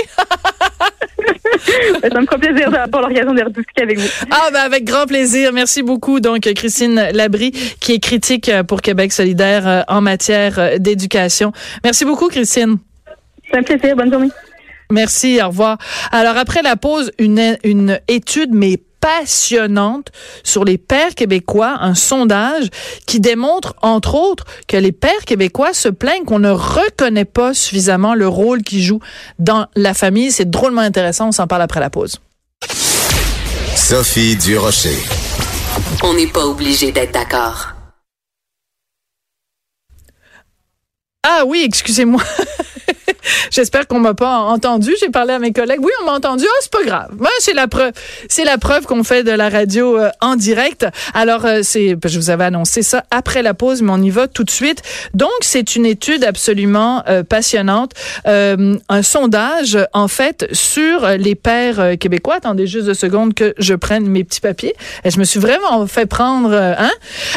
Ben, 2.01 2.11
ça 2.11 2.21
me 2.21 2.25
fera 2.25 2.37
plaisir 2.37 2.71
d'avoir 2.71 3.07
l'occasion 3.07 3.33
de 3.33 3.43
rediscuter 3.43 3.83
avec 3.83 3.99
vous. 3.99 4.07
Ah, 4.31 4.49
ben 4.51 4.61
avec 4.61 4.83
grand 4.83 5.05
plaisir. 5.05 5.51
Merci 5.53 5.83
beaucoup. 5.83 6.19
Donc, 6.19 6.41
Christine 6.41 7.09
Labrie, 7.13 7.51
qui 7.79 7.93
est 7.93 7.99
critique 7.99 8.51
pour 8.67 8.81
Québec 8.81 9.11
solidaire 9.11 9.67
euh, 9.67 9.81
en 9.87 10.01
matière 10.01 10.59
euh, 10.59 10.77
d'éducation. 10.77 11.51
Merci 11.83 12.05
beaucoup, 12.05 12.27
Christine. 12.27 12.77
C'est 13.49 13.57
un 13.57 13.63
plaisir. 13.63 13.95
Bonne 13.95 14.11
journée. 14.11 14.31
Merci, 14.91 15.39
au 15.41 15.47
revoir. 15.47 15.77
Alors, 16.11 16.37
après 16.37 16.61
la 16.61 16.75
pause, 16.75 17.11
une, 17.17 17.57
une 17.63 17.99
étude, 18.07 18.51
mais 18.53 18.79
passionnante 19.05 20.11
sur 20.43 20.65
les 20.65 20.79
pères 20.79 21.13
québécois, 21.13 21.77
un 21.79 21.93
sondage 21.93 22.69
qui 23.05 23.19
démontre, 23.19 23.75
entre 23.83 24.15
autres, 24.15 24.45
que 24.67 24.77
les 24.77 24.91
pères 24.91 25.25
québécois 25.27 25.75
se 25.75 25.89
plaignent 25.89 26.25
qu'on 26.25 26.39
ne 26.39 26.49
reconnaît 26.49 27.23
pas 27.23 27.53
suffisamment 27.53 28.15
le 28.15 28.27
rôle 28.27 28.63
qu'ils 28.63 28.81
jouent 28.81 29.03
dans 29.37 29.67
la 29.75 29.93
famille. 29.93 30.31
C'est 30.31 30.49
drôlement 30.49 30.81
intéressant. 30.81 31.27
On 31.27 31.31
s'en 31.31 31.45
parle 31.45 31.61
après 31.61 31.79
la 31.79 31.91
pause. 31.91 32.19
Sophie 33.75 34.37
Durocher. 34.37 34.97
On 36.01 36.15
n'est 36.15 36.25
pas 36.25 36.47
obligé 36.47 36.91
d'être 36.91 37.13
d'accord. 37.13 37.73
Ah 41.21 41.43
oui, 41.45 41.63
excusez-moi. 41.63 42.23
J'espère 43.51 43.87
qu'on 43.87 43.99
m'a 43.99 44.13
pas 44.13 44.39
entendu. 44.39 44.91
J'ai 44.99 45.09
parlé 45.09 45.33
à 45.33 45.39
mes 45.39 45.51
collègues. 45.51 45.79
Oui, 45.81 45.91
on 46.01 46.05
m'a 46.05 46.13
entendu. 46.13 46.45
Ah, 46.47 46.57
c'est 46.61 46.71
pas 46.71 46.83
grave. 46.83 47.09
Moi, 47.17 47.29
c'est 47.39 47.53
la 47.53 47.67
preuve. 47.67 47.91
C'est 48.29 48.43
la 48.43 48.57
preuve 48.57 48.85
qu'on 48.85 49.03
fait 49.03 49.23
de 49.23 49.31
la 49.31 49.49
radio 49.49 49.97
euh, 49.97 50.09
en 50.21 50.35
direct. 50.35 50.85
Alors, 51.13 51.45
euh, 51.45 51.61
c'est, 51.63 51.95
je 52.05 52.19
vous 52.19 52.29
avais 52.29 52.45
annoncé 52.45 52.81
ça 52.81 53.03
après 53.11 53.41
la 53.41 53.53
pause, 53.53 53.81
mais 53.81 53.91
on 53.91 54.01
y 54.01 54.09
va 54.09 54.27
tout 54.27 54.43
de 54.43 54.49
suite. 54.49 54.81
Donc, 55.13 55.29
c'est 55.41 55.75
une 55.75 55.85
étude 55.85 56.23
absolument 56.23 57.03
euh, 57.07 57.23
passionnante, 57.23 57.93
un 58.25 59.01
sondage 59.01 59.77
en 59.93 60.07
fait 60.07 60.47
sur 60.51 61.07
les 61.07 61.35
pères 61.35 61.97
québécois. 61.99 62.35
Attendez 62.35 62.67
juste 62.67 62.85
deux 62.85 62.93
secondes 62.93 63.33
que 63.33 63.53
je 63.57 63.73
prenne 63.73 64.07
mes 64.07 64.23
petits 64.23 64.41
papiers. 64.41 64.73
Et 65.03 65.11
je 65.11 65.19
me 65.19 65.23
suis 65.23 65.39
vraiment 65.39 65.85
fait 65.87 66.05
prendre, 66.05 66.53
hein? 66.53 66.91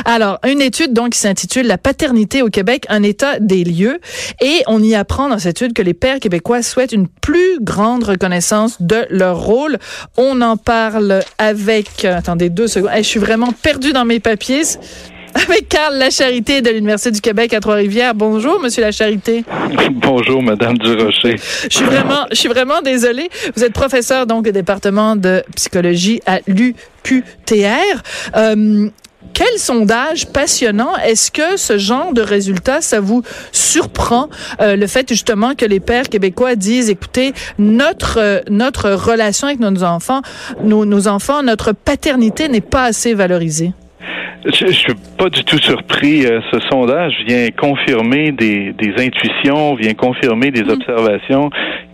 Alors, 0.04 0.38
une 0.46 0.60
étude 0.60 0.92
donc 0.92 1.10
qui 1.10 1.18
s'intitule 1.18 1.66
La 1.66 1.78
paternité 1.78 2.42
au 2.42 2.48
Québec, 2.48 2.84
un 2.88 3.02
état 3.02 3.38
des 3.40 3.64
lieux, 3.64 4.00
et 4.40 4.62
on 4.66 4.82
y 4.82 4.94
apprend 4.94 5.28
dans 5.28 5.38
cette 5.38 5.62
étude 5.62 5.72
que 5.78 5.82
les 5.84 5.94
pères 5.94 6.18
québécois 6.18 6.60
souhaitent 6.64 6.90
une 6.90 7.06
plus 7.06 7.60
grande 7.60 8.02
reconnaissance 8.02 8.82
de 8.82 9.06
leur 9.10 9.38
rôle. 9.38 9.78
On 10.16 10.40
en 10.40 10.56
parle 10.56 11.20
avec, 11.38 12.04
euh, 12.04 12.18
attendez 12.18 12.50
deux 12.50 12.66
secondes, 12.66 12.90
je 12.96 13.02
suis 13.02 13.20
vraiment 13.20 13.52
perdue 13.52 13.92
dans 13.92 14.04
mes 14.04 14.18
papiers 14.18 14.64
avec 15.34 15.68
Carl 15.68 15.96
Lacharité 15.96 16.62
de 16.62 16.70
l'Université 16.70 17.12
du 17.12 17.20
Québec 17.20 17.54
à 17.54 17.60
Trois-Rivières. 17.60 18.16
Bonjour, 18.16 18.58
Monsieur 18.58 18.82
Lacharité. 18.82 19.44
Bonjour, 19.92 20.42
Madame 20.42 20.76
Durocher. 20.78 21.36
Je 21.70 21.76
suis 21.76 21.84
vraiment, 21.84 22.26
je 22.32 22.36
suis 22.36 22.48
vraiment 22.48 22.82
désolée. 22.82 23.28
Vous 23.54 23.62
êtes 23.62 23.72
professeur 23.72 24.26
donc 24.26 24.48
au 24.48 24.50
département 24.50 25.14
de 25.14 25.44
psychologie 25.54 26.20
à 26.26 26.40
l'UQTR. 26.48 28.02
Euh, 28.34 28.90
quel 29.34 29.58
sondage 29.58 30.26
passionnant. 30.26 30.96
Est-ce 31.04 31.30
que 31.30 31.56
ce 31.56 31.78
genre 31.78 32.12
de 32.12 32.22
résultat, 32.22 32.80
ça 32.80 33.00
vous 33.00 33.22
surprend, 33.52 34.28
euh, 34.60 34.76
le 34.76 34.86
fait 34.86 35.08
justement 35.08 35.54
que 35.54 35.64
les 35.64 35.80
pères 35.80 36.08
québécois 36.08 36.54
disent, 36.56 36.90
écoutez, 36.90 37.32
notre, 37.58 38.18
euh, 38.18 38.40
notre 38.50 38.90
relation 38.90 39.46
avec 39.46 39.60
nos 39.60 39.82
enfants, 39.82 40.22
nos, 40.62 40.84
nos 40.84 41.08
enfants, 41.08 41.42
notre 41.42 41.72
paternité 41.72 42.48
n'est 42.48 42.60
pas 42.60 42.84
assez 42.84 43.14
valorisée? 43.14 43.72
Je, 44.44 44.66
je 44.66 44.72
suis 44.72 44.94
pas 45.16 45.28
du 45.28 45.44
tout 45.44 45.58
surpris. 45.58 46.24
Euh, 46.24 46.40
ce 46.52 46.60
sondage 46.70 47.12
vient 47.26 47.48
confirmer 47.50 48.32
des, 48.32 48.72
des 48.72 48.94
intuitions, 48.98 49.74
vient 49.74 49.94
confirmer 49.94 50.50
des 50.50 50.62
mmh. 50.62 50.70
observations 50.70 51.50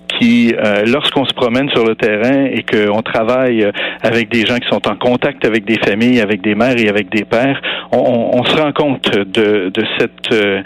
qui, 0.09 0.55
euh, 0.55 0.85
lorsqu'on 0.87 1.25
se 1.25 1.35
promène 1.35 1.69
sur 1.71 1.85
le 1.85 1.95
terrain 1.95 2.45
et 2.45 2.63
qu'on 2.63 3.03
travaille 3.03 3.65
euh, 3.65 3.73
avec 4.03 4.31
des 4.31 4.47
gens 4.47 4.57
qui 4.57 4.69
sont 4.69 4.87
en 4.89 4.97
contact 4.97 5.45
avec 5.45 5.65
des 5.65 5.79
familles, 5.79 6.21
avec 6.21 6.43
des 6.43 6.55
mères 6.55 6.79
et 6.79 6.89
avec 6.89 7.11
des 7.11 7.25
pères, 7.25 7.61
on, 7.93 8.31
on 8.35 8.45
se 8.45 8.57
rend 8.57 8.73
compte 8.73 9.11
de, 9.11 9.71
de 9.71 9.85
cette, 9.99 10.33
euh, 10.33 10.63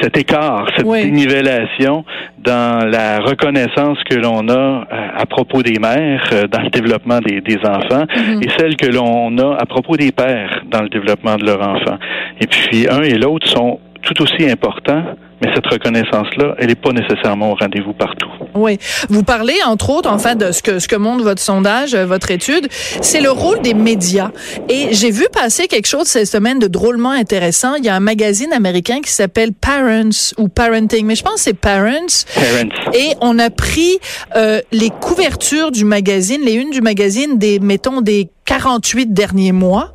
cet 0.00 0.16
écart, 0.16 0.66
cette 0.76 0.86
nivellation 0.86 2.04
dans 2.38 2.88
la 2.88 3.20
reconnaissance 3.20 3.98
que 4.08 4.16
l'on 4.16 4.48
a 4.48 4.86
à 5.16 5.26
propos 5.26 5.62
des 5.62 5.78
mères 5.78 6.24
dans 6.50 6.62
le 6.62 6.70
développement 6.70 7.20
des, 7.20 7.40
des 7.40 7.58
enfants 7.58 8.04
mm-hmm. 8.04 8.44
et 8.44 8.48
celle 8.58 8.76
que 8.76 8.86
l'on 8.86 9.36
a 9.38 9.56
à 9.60 9.66
propos 9.66 9.96
des 9.96 10.12
pères 10.12 10.62
dans 10.70 10.82
le 10.82 10.88
développement 10.88 11.36
de 11.36 11.44
leurs 11.44 11.62
enfants. 11.62 11.98
Et 12.40 12.46
puis, 12.46 12.88
un 12.90 13.02
et 13.02 13.14
l'autre 13.14 13.46
sont 13.46 13.78
tout 14.02 14.20
aussi 14.22 14.50
importants 14.50 15.04
mais 15.42 15.48
cette 15.54 15.66
reconnaissance-là, 15.66 16.54
elle 16.58 16.68
n'est 16.68 16.74
pas 16.76 16.92
nécessairement 16.92 17.50
au 17.50 17.54
rendez-vous 17.54 17.92
partout. 17.92 18.30
Oui. 18.54 18.78
Vous 19.08 19.24
parlez, 19.24 19.56
entre 19.66 19.90
autres, 19.90 20.08
en 20.08 20.18
fait, 20.18 20.36
de 20.36 20.52
ce 20.52 20.62
que, 20.62 20.78
ce 20.78 20.86
que 20.86 20.94
montre 20.94 21.24
votre 21.24 21.42
sondage, 21.42 21.94
euh, 21.94 22.06
votre 22.06 22.30
étude, 22.30 22.68
c'est 22.70 23.20
le 23.20 23.30
rôle 23.30 23.60
des 23.60 23.74
médias. 23.74 24.30
Et 24.68 24.94
j'ai 24.94 25.10
vu 25.10 25.26
passer 25.32 25.66
quelque 25.66 25.88
chose 25.88 26.06
cette 26.06 26.28
semaine 26.28 26.60
de 26.60 26.68
drôlement 26.68 27.10
intéressant. 27.10 27.74
Il 27.74 27.84
y 27.84 27.88
a 27.88 27.96
un 27.96 28.00
magazine 28.00 28.52
américain 28.52 29.00
qui 29.00 29.10
s'appelle 29.10 29.52
Parents 29.52 30.32
ou 30.38 30.48
Parenting, 30.48 31.04
mais 31.06 31.16
je 31.16 31.24
pense 31.24 31.34
que 31.34 31.40
c'est 31.40 31.54
Parents. 31.54 32.24
Parents. 32.34 32.94
Et 32.94 33.14
on 33.20 33.38
a 33.40 33.50
pris 33.50 33.98
euh, 34.36 34.60
les 34.70 34.90
couvertures 34.90 35.72
du 35.72 35.84
magazine, 35.84 36.40
les 36.44 36.54
unes 36.54 36.70
du 36.70 36.82
magazine 36.82 37.38
des, 37.38 37.58
mettons, 37.58 38.00
des 38.00 38.28
48 38.44 39.12
derniers 39.12 39.52
mois. 39.52 39.92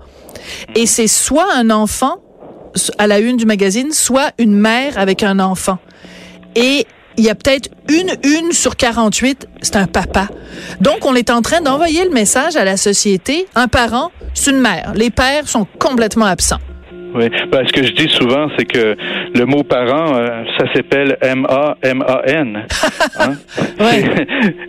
Et 0.76 0.86
c'est 0.86 1.08
soit 1.08 1.48
un 1.56 1.70
enfant 1.70 2.18
à 2.98 3.08
la 3.08 3.20
une 3.20 3.38
du 3.38 3.46
magazine, 3.46 3.92
soit 3.92 4.32
une 4.38 4.54
mère 4.54 4.98
avec 4.98 5.24
un 5.24 5.40
enfant. 5.40 5.78
Et 6.56 6.86
il 7.18 7.24
y 7.24 7.30
a 7.30 7.36
peut-être 7.36 7.70
une 7.90 8.12
une 8.24 8.52
sur 8.52 8.76
48, 8.76 9.48
c'est 9.62 9.76
un 9.76 9.88
papa. 9.88 10.28
Donc, 10.82 11.06
on 11.06 11.16
est 11.16 11.30
en 11.30 11.42
train 11.42 11.62
d'envoyer 11.62 12.04
le 12.06 12.12
message 12.12 12.56
à 12.56 12.64
la 12.64 12.78
société, 12.78 13.48
un 13.56 13.68
parent, 13.68 14.12
c'est 14.34 14.52
une 14.52 14.60
mère. 14.60 14.94
Les 14.96 15.10
pères 15.10 15.48
sont 15.48 15.66
complètement 15.80 16.26
absents. 16.26 16.60
Oui. 17.14 17.30
Ben, 17.52 17.66
ce 17.66 17.74
que 17.74 17.84
je 17.86 17.94
dis 17.94 18.10
souvent, 18.10 18.50
c'est 18.58 18.66
que 18.66 18.96
le 19.34 19.46
mot 19.46 19.64
parent, 19.64 20.16
euh, 20.16 20.44
ça 20.58 20.66
s'appelle 20.74 21.18
M-A-M-A-N. 21.22 22.66
Hein? 23.20 23.34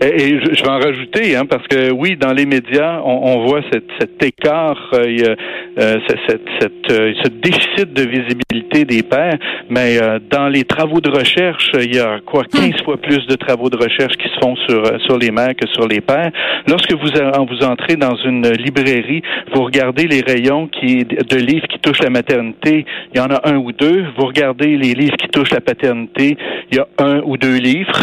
et, 0.00 0.38
je, 0.40 0.62
vais 0.62 0.68
en 0.68 0.78
rajouter, 0.78 1.37
hein, 1.37 1.45
parce 1.45 1.66
que 1.66 1.90
oui, 1.90 2.16
dans 2.16 2.33
les 2.33 2.47
médias, 2.47 3.00
on, 3.04 3.47
voit 3.47 3.61
cet 3.71 4.23
écart, 4.23 4.78
euh, 4.95 5.35
euh, 5.78 5.99
ce 6.09 7.28
déficit 7.28 7.92
de 7.92 8.02
visibilité 8.02 8.85
des 8.85 9.02
pères, 9.02 9.37
mais 9.68 9.99
dans 10.30 10.49
les 10.49 10.64
travaux 10.64 11.00
de 11.00 11.11
recherche, 11.11 11.71
il 11.75 11.95
y 11.95 11.99
a 11.99 12.21
quoi, 12.25 12.45
15 12.45 12.68
hmm. 12.68 12.85
fois 12.85 12.97
plus 12.97 13.26
de 13.26 13.35
travaux 13.35 13.68
de 13.68 13.76
recherche 13.76 14.16
qui 14.16 14.28
se 14.28 14.38
font 14.40 14.57
sur, 14.66 14.83
sur 15.02 15.18
les 15.18 15.30
mères 15.30 15.54
que 15.54 15.68
sur 15.68 15.87
les 15.87 16.00
pères. 16.00 16.30
Lorsque 16.66 16.92
vous, 16.92 17.09
vous 17.09 17.66
entrez 17.66 17.97
dans 17.97 18.16
une 18.16 18.49
librairie, 18.50 19.23
vous 19.54 19.64
regardez 19.64 20.07
les 20.07 20.21
rayons 20.21 20.68
qui, 20.68 21.04
de 21.04 21.37
livres 21.37 21.66
qui 21.66 21.78
touchent 21.80 22.02
la 22.02 22.11
il 22.30 22.85
y 23.14 23.20
en 23.20 23.30
a 23.30 23.49
un 23.49 23.56
ou 23.56 23.73
deux. 23.73 24.04
Vous 24.16 24.26
regardez 24.26 24.76
les 24.76 24.94
livres 24.94 25.16
qui 25.16 25.28
touchent 25.28 25.52
la 25.52 25.61
paternité, 25.61 26.37
il 26.70 26.76
y 26.76 26.80
a 26.80 26.87
un 26.99 27.20
ou 27.25 27.37
deux 27.37 27.56
livres. 27.56 28.02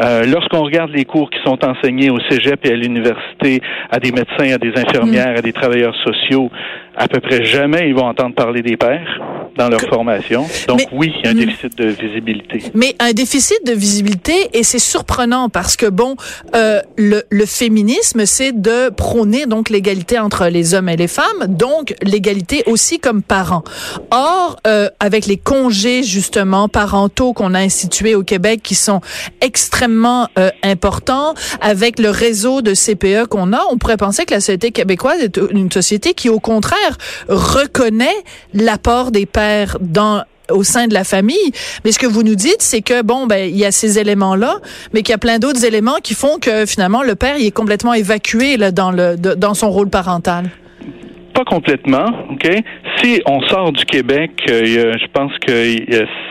Euh, 0.00 0.24
lorsqu'on 0.26 0.62
regarde 0.62 0.90
les 0.90 1.04
cours 1.04 1.30
qui 1.30 1.38
sont 1.44 1.58
enseignés 1.64 2.10
au 2.10 2.18
cégep 2.28 2.64
et 2.66 2.72
à 2.72 2.76
l'université 2.76 3.60
à 3.90 3.98
des 3.98 4.12
médecins, 4.12 4.54
à 4.54 4.58
des 4.58 4.72
infirmières, 4.76 5.38
à 5.38 5.42
des 5.42 5.52
travailleurs 5.52 5.94
sociaux, 5.96 6.50
à 6.96 7.08
peu 7.08 7.20
près 7.20 7.44
jamais 7.44 7.88
ils 7.88 7.94
vont 7.94 8.06
entendre 8.06 8.34
parler 8.34 8.62
des 8.62 8.76
pères. 8.76 9.20
Dans 9.56 9.68
leur 9.68 9.80
formation. 9.80 10.46
Donc 10.68 10.82
oui, 10.92 11.12
il 11.16 11.24
y 11.24 11.26
a 11.26 11.30
un 11.30 11.34
hmm. 11.34 11.46
déficit 11.46 11.78
de 11.78 11.86
visibilité. 11.86 12.62
Mais 12.74 12.94
un 12.98 13.12
déficit 13.12 13.58
de 13.66 13.72
visibilité, 13.72 14.50
et 14.52 14.62
c'est 14.62 14.78
surprenant 14.78 15.48
parce 15.48 15.76
que 15.76 15.86
bon, 15.86 16.16
euh, 16.54 16.80
le, 16.96 17.22
le 17.30 17.46
féminisme, 17.46 18.26
c'est 18.26 18.52
de 18.52 18.90
prôner 18.90 19.46
donc 19.46 19.70
l'égalité 19.70 20.18
entre 20.18 20.46
les 20.46 20.74
hommes 20.74 20.88
et 20.88 20.96
les 20.96 21.08
femmes, 21.08 21.46
donc 21.48 21.94
l'égalité 22.02 22.62
aussi 22.66 22.98
comme 22.98 23.22
parents. 23.22 23.64
Or, 24.10 24.56
euh, 24.66 24.88
avec 25.00 25.26
les 25.26 25.36
congés 25.36 26.02
justement 26.02 26.68
parentaux 26.68 27.32
qu'on 27.32 27.54
a 27.54 27.60
institués 27.60 28.14
au 28.14 28.22
Québec, 28.22 28.60
qui 28.62 28.74
sont 28.74 29.00
extrêmement 29.40 30.28
euh, 30.38 30.50
importants, 30.62 31.34
avec 31.60 31.98
le 31.98 32.10
réseau 32.10 32.62
de 32.62 32.74
CPE 32.74 33.26
qu'on 33.28 33.52
a, 33.52 33.60
on 33.70 33.78
pourrait 33.78 33.96
penser 33.96 34.24
que 34.24 34.34
la 34.34 34.40
société 34.40 34.70
québécoise 34.70 35.20
est 35.20 35.38
une 35.50 35.70
société 35.70 36.14
qui, 36.14 36.28
au 36.28 36.40
contraire, 36.40 36.98
reconnaît 37.28 38.08
l'apport 38.54 39.10
des 39.10 39.26
au 40.50 40.64
sein 40.64 40.86
de 40.88 40.94
la 40.94 41.04
famille. 41.04 41.52
Mais 41.84 41.92
ce 41.92 41.98
que 41.98 42.06
vous 42.06 42.22
nous 42.22 42.34
dites, 42.34 42.60
c'est 42.60 42.82
que 42.82 43.02
bon, 43.02 43.26
ben 43.26 43.48
il 43.48 43.56
y 43.56 43.64
a 43.64 43.72
ces 43.72 43.98
éléments-là, 43.98 44.58
mais 44.92 45.02
qu'il 45.02 45.12
y 45.12 45.14
a 45.14 45.18
plein 45.18 45.38
d'autres 45.38 45.64
éléments 45.64 45.98
qui 46.02 46.14
font 46.14 46.38
que 46.40 46.66
finalement 46.66 47.02
le 47.02 47.14
père 47.14 47.36
il 47.38 47.46
est 47.46 47.50
complètement 47.52 47.94
évacué 47.94 48.56
là, 48.56 48.72
dans 48.72 48.90
le 48.90 49.16
dans 49.16 49.54
son 49.54 49.70
rôle 49.70 49.88
parental 49.88 50.50
pas 51.32 51.44
complètement, 51.44 52.06
OK? 52.30 52.48
Si 52.98 53.22
on 53.26 53.40
sort 53.42 53.72
du 53.72 53.84
Québec, 53.84 54.30
euh, 54.48 54.94
je 55.00 55.06
pense 55.12 55.32
que 55.38 55.52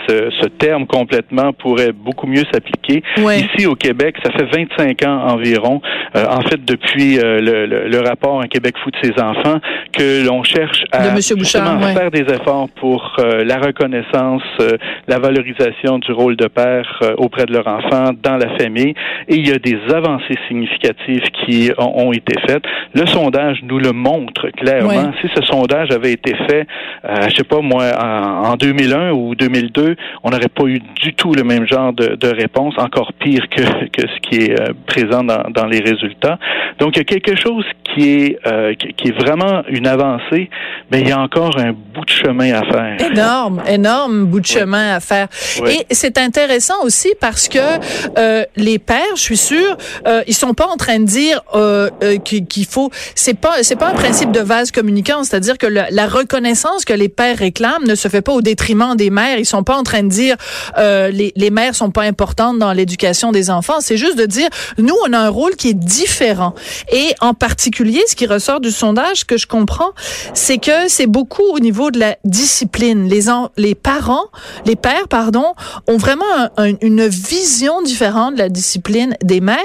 ce, 0.08 0.30
ce, 0.42 0.48
terme 0.60 0.86
complètement 0.86 1.54
pourrait 1.54 1.92
beaucoup 1.92 2.28
mieux 2.28 2.44
s'appliquer. 2.52 3.02
Ici 3.18 3.66
au 3.66 3.76
Québec, 3.76 4.16
ça 4.24 4.32
fait 4.32 4.46
25 4.46 5.06
ans 5.06 5.28
environ, 5.28 5.82
euh, 6.16 6.26
en 6.30 6.42
fait 6.42 6.64
depuis 6.64 7.20
euh, 7.20 7.40
le, 7.40 7.88
le, 7.88 8.00
rapport 8.00 8.42
Un 8.42 8.48
Québec 8.48 8.76
fou 8.84 8.92
de 8.92 8.98
ses 9.02 9.22
enfants, 9.22 9.60
que 9.94 10.26
l'on 10.26 10.44
cherche 10.44 10.84
à 10.92 11.00
faire 11.94 12.12
des 12.12 12.22
efforts 12.34 12.70
pour 12.80 13.18
la 13.20 13.58
reconnaissance, 13.58 14.42
la 15.08 15.20
valorisation 15.20 16.00
du 16.00 16.12
rôle 16.12 16.36
de 16.36 16.48
père 16.48 17.00
auprès 17.18 17.46
de 17.46 17.54
leur 17.54 17.68
enfant 17.68 18.12
dans 18.22 18.38
la 18.38 18.58
famille. 18.58 18.94
Et 19.28 19.36
il 19.36 19.48
y 19.48 19.52
a 19.52 19.58
des 19.58 19.78
avancées 19.94 20.38
significatives 20.48 21.24
qui 21.44 21.72
ont, 21.78 22.08
ont 22.08 22.12
été 22.14 22.36
faites. 22.48 22.64
Le 22.94 23.06
sondage 23.06 23.60
nous 23.64 23.80
le 23.80 23.92
montre 23.92 24.50
clairement. 24.50 24.89
Si 25.22 25.28
ce 25.36 25.42
sondage 25.44 25.92
avait 25.92 26.14
été 26.14 26.36
fait, 26.48 26.68
euh, 27.06 27.28
je 27.30 27.36
sais 27.36 27.44
pas 27.44 27.62
moi, 27.62 27.92
en, 28.00 28.56
2001 28.56 29.12
ou 29.12 29.36
2002, 29.36 29.96
on 30.24 30.30
n'aurait 30.30 30.50
pas 30.50 30.66
eu 30.66 30.80
du 31.02 31.14
tout 31.14 31.34
le 31.34 31.44
même 31.44 31.68
genre 31.68 31.94
de, 31.94 32.16
de 32.16 32.28
réponse, 32.28 32.74
encore 32.78 33.14
pire 33.14 33.48
que, 33.50 33.62
que 33.88 34.02
ce 34.08 34.20
qui 34.22 34.44
est 34.44 34.60
euh, 34.60 34.74
présent 34.88 35.24
dans, 35.24 35.44
dans, 35.50 35.66
les 35.66 35.80
résultats. 35.80 36.38
Donc, 36.80 36.96
il 36.96 37.00
y 37.00 37.02
a 37.02 37.06
quelque 37.06 37.36
chose 37.36 37.66
qui 37.84 38.10
est, 38.10 38.40
euh, 38.48 38.74
qui, 38.74 39.10
est 39.10 39.20
vraiment 39.20 39.64
une 39.68 39.88
avancée, 39.88 40.50
mais 40.92 41.02
il 41.02 41.10
y 41.10 41.12
a 41.12 41.20
encore 41.20 41.58
un 41.58 41.72
bout 41.72 42.06
de 42.06 42.10
chemin 42.10 42.54
à 42.54 42.64
faire. 42.64 43.12
Énorme, 43.12 43.62
énorme 43.68 44.26
bout 44.26 44.40
de 44.40 44.46
chemin 44.46 44.96
à 44.96 45.00
faire. 45.00 45.28
Et 45.68 45.86
c'est 45.92 46.18
intéressant 46.18 46.84
aussi 46.84 47.10
parce 47.20 47.48
que 47.48 47.60
euh, 48.18 48.44
les 48.56 48.80
pères, 48.80 49.16
je 49.16 49.22
suis 49.22 49.38
sûre, 49.38 49.78
ils 50.28 50.34
sont 50.34 50.54
pas 50.54 50.68
en 50.68 50.78
train 50.78 51.00
de 51.00 51.06
dire 51.06 51.42
qu'il 52.24 52.66
faut. 52.66 52.90
C'est 53.16 53.40
pas, 53.40 53.64
c'est 53.64 53.78
pas 53.78 53.90
un 53.90 53.94
principe 53.94 54.32
de 54.32 54.40
vase 54.40 54.72
communicant, 54.80 55.26
c'est-à-dire 55.26 55.58
que 55.58 55.68
la, 55.68 56.08
reconnaissance 56.08 56.86
que 56.86 56.94
les 56.94 57.10
pères 57.10 57.38
réclament 57.38 57.86
ne 57.86 57.96
se 57.96 58.08
fait 58.08 58.22
pas 58.22 58.32
au 58.32 58.42
détriment 58.42 58.96
des 58.96 59.10
mères. 59.10 59.38
Ils 59.38 59.46
sont 59.46 59.64
pas 59.64 59.76
en 59.76 59.84
train 59.84 60.04
de 60.04 60.08
dire 60.08 60.38
les, 60.78 61.34
les 61.36 61.50
mères 61.50 61.76
sont 61.76 61.92
pas 61.92 62.04
importantes 62.04 62.58
dans 62.60 62.72
l'éducation 62.72 63.32
des 63.32 63.50
enfants. 63.50 63.82
C'est 63.82 63.98
juste 63.98 64.18
de 64.18 64.26
dire 64.26 64.50
nous 64.78 64.96
on 65.06 65.12
a 65.12 65.20
un 65.20 65.30
rôle 65.30 65.56
qui 65.56 65.70
est 65.70 65.74
différent. 65.74 66.56
Et 66.92 67.14
en 67.20 67.34
particulier, 67.34 68.02
ce 68.08 68.16
qui 68.16 68.26
ressort 68.26 68.62
du 68.62 68.72
sondage 68.72 69.26
que 69.26 69.38
je 69.38 69.48
comprends, 69.48 69.92
c'est 70.34 70.58
que 70.58 70.88
c'est 70.88 71.08
beaucoup 71.08 71.44
au 71.54 71.60
niveau 71.60 71.92
de 71.92 72.00
la 72.00 72.16
discipline. 72.24 73.08
Les 73.10 73.20
les 73.58 73.76
parents, 73.76 74.28
les 74.66 74.78
pères 74.78 75.10
pardon, 75.10 75.54
ont 75.88 75.98
vraiment 75.98 76.26
une 76.82 77.08
vision 77.08 77.82
différente 77.82 78.36
de 78.36 78.40
la 78.40 78.50
discipline 78.50 79.16
des 79.24 79.42
mères. 79.42 79.58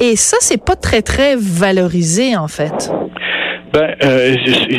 Et 0.00 0.16
ça, 0.16 0.38
c'est 0.40 0.62
pas 0.62 0.76
très 0.76 1.02
très 1.02 1.36
valorisé 1.36 2.36
en 2.36 2.48
fait. 2.48 2.90
Ben, 3.74 3.96
euh, 4.04 4.36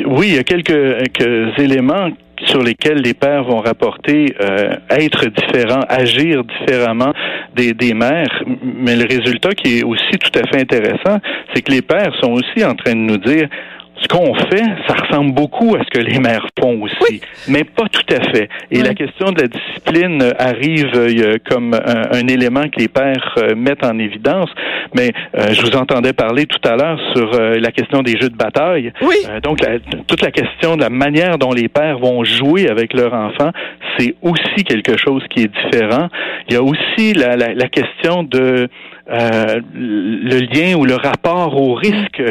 oui, 0.08 0.28
il 0.30 0.36
y 0.36 0.38
a 0.38 0.44
quelques, 0.44 1.60
éléments 1.60 2.12
sur 2.46 2.64
lesquels 2.64 3.02
les 3.02 3.14
pères 3.14 3.44
vont 3.44 3.60
rapporter 3.60 4.34
euh, 4.40 4.78
être 4.90 5.26
différents, 5.26 5.82
agir 5.90 6.46
différemment 6.46 7.12
des, 7.54 7.74
des 7.74 7.94
mères. 7.94 8.42
Mais 8.64 8.96
le 8.96 9.04
résultat 9.04 9.50
qui 9.50 9.80
est 9.80 9.84
aussi 9.84 10.18
tout 10.18 10.40
à 10.40 10.48
fait 10.48 10.62
intéressant, 10.62 11.20
c'est 11.54 11.62
que 11.62 11.74
les 11.74 11.82
pères 11.82 12.14
sont 12.22 12.32
aussi 12.32 12.64
en 12.64 12.74
train 12.74 12.94
de 12.94 13.00
nous 13.00 13.18
dire 13.18 13.50
ce 13.98 14.08
qu'on 14.08 14.34
fait, 14.34 14.64
ça 14.88 14.96
ressemble 14.96 15.34
beaucoup 15.34 15.76
à 15.76 15.80
ce 15.84 15.90
que 15.90 16.04
les 16.04 16.20
mères 16.20 16.46
font 16.60 16.82
aussi, 16.82 17.22
mais 17.48 17.64
pas 17.64 17.86
tout 17.92 18.14
à 18.14 18.22
fait. 18.32 18.50
Et 18.72 18.82
la 18.82 18.94
question 18.94 19.32
de 19.32 19.42
la 19.42 19.48
discipline 19.48 20.34
arrive 20.38 20.92
euh, 20.96 21.38
comme 21.50 21.74
un, 21.74 22.28
élément 22.28 22.64
que 22.64 22.80
les 22.80 22.88
pères 22.88 23.36
euh, 23.38 23.56
mettent 23.56 23.86
en 23.86 23.98
évidence. 24.00 24.50
Mais 24.96 25.12
euh, 25.38 25.54
je 25.54 25.62
vous 25.62 25.76
entendais 25.76 26.14
parler 26.14 26.46
tout 26.46 26.60
à 26.68 26.76
l'heure 26.76 27.00
sur 27.16 27.32
la 27.32 27.72
question 27.72 28.02
des 28.02 28.18
jeux 28.20 28.30
de 28.30 28.36
bataille. 28.36 28.92
Oui. 29.02 29.16
donc 29.42 29.60
toute 30.08 30.22
la 30.22 30.32
question 30.32 30.76
de 30.76 30.82
la 30.82 30.90
manière 30.90 31.38
dont 31.38 31.52
les 31.52 31.68
pères 31.68 32.00
vont 32.00 32.24
jouer 32.24 32.70
avec 32.70 32.94
leur 32.94 33.14
enfant, 33.14 33.52
c'est 33.98 34.16
aussi 34.22 34.64
quelque 34.64 34.98
chose 34.98 35.24
qui 35.30 35.44
est 35.44 35.52
différent. 35.54 36.10
Il 36.48 36.54
y 36.54 36.58
a 36.58 36.64
aussi 36.64 37.14
la, 37.14 37.36
la, 37.36 37.54
la 37.54 37.68
question 37.68 38.24
de 38.24 38.68
euh, 39.08 39.62
le 39.74 40.40
lien 40.40 40.76
ou 40.76 40.86
le 40.86 40.96
rapport 40.96 41.56
au 41.62 41.76
risque 41.76 42.24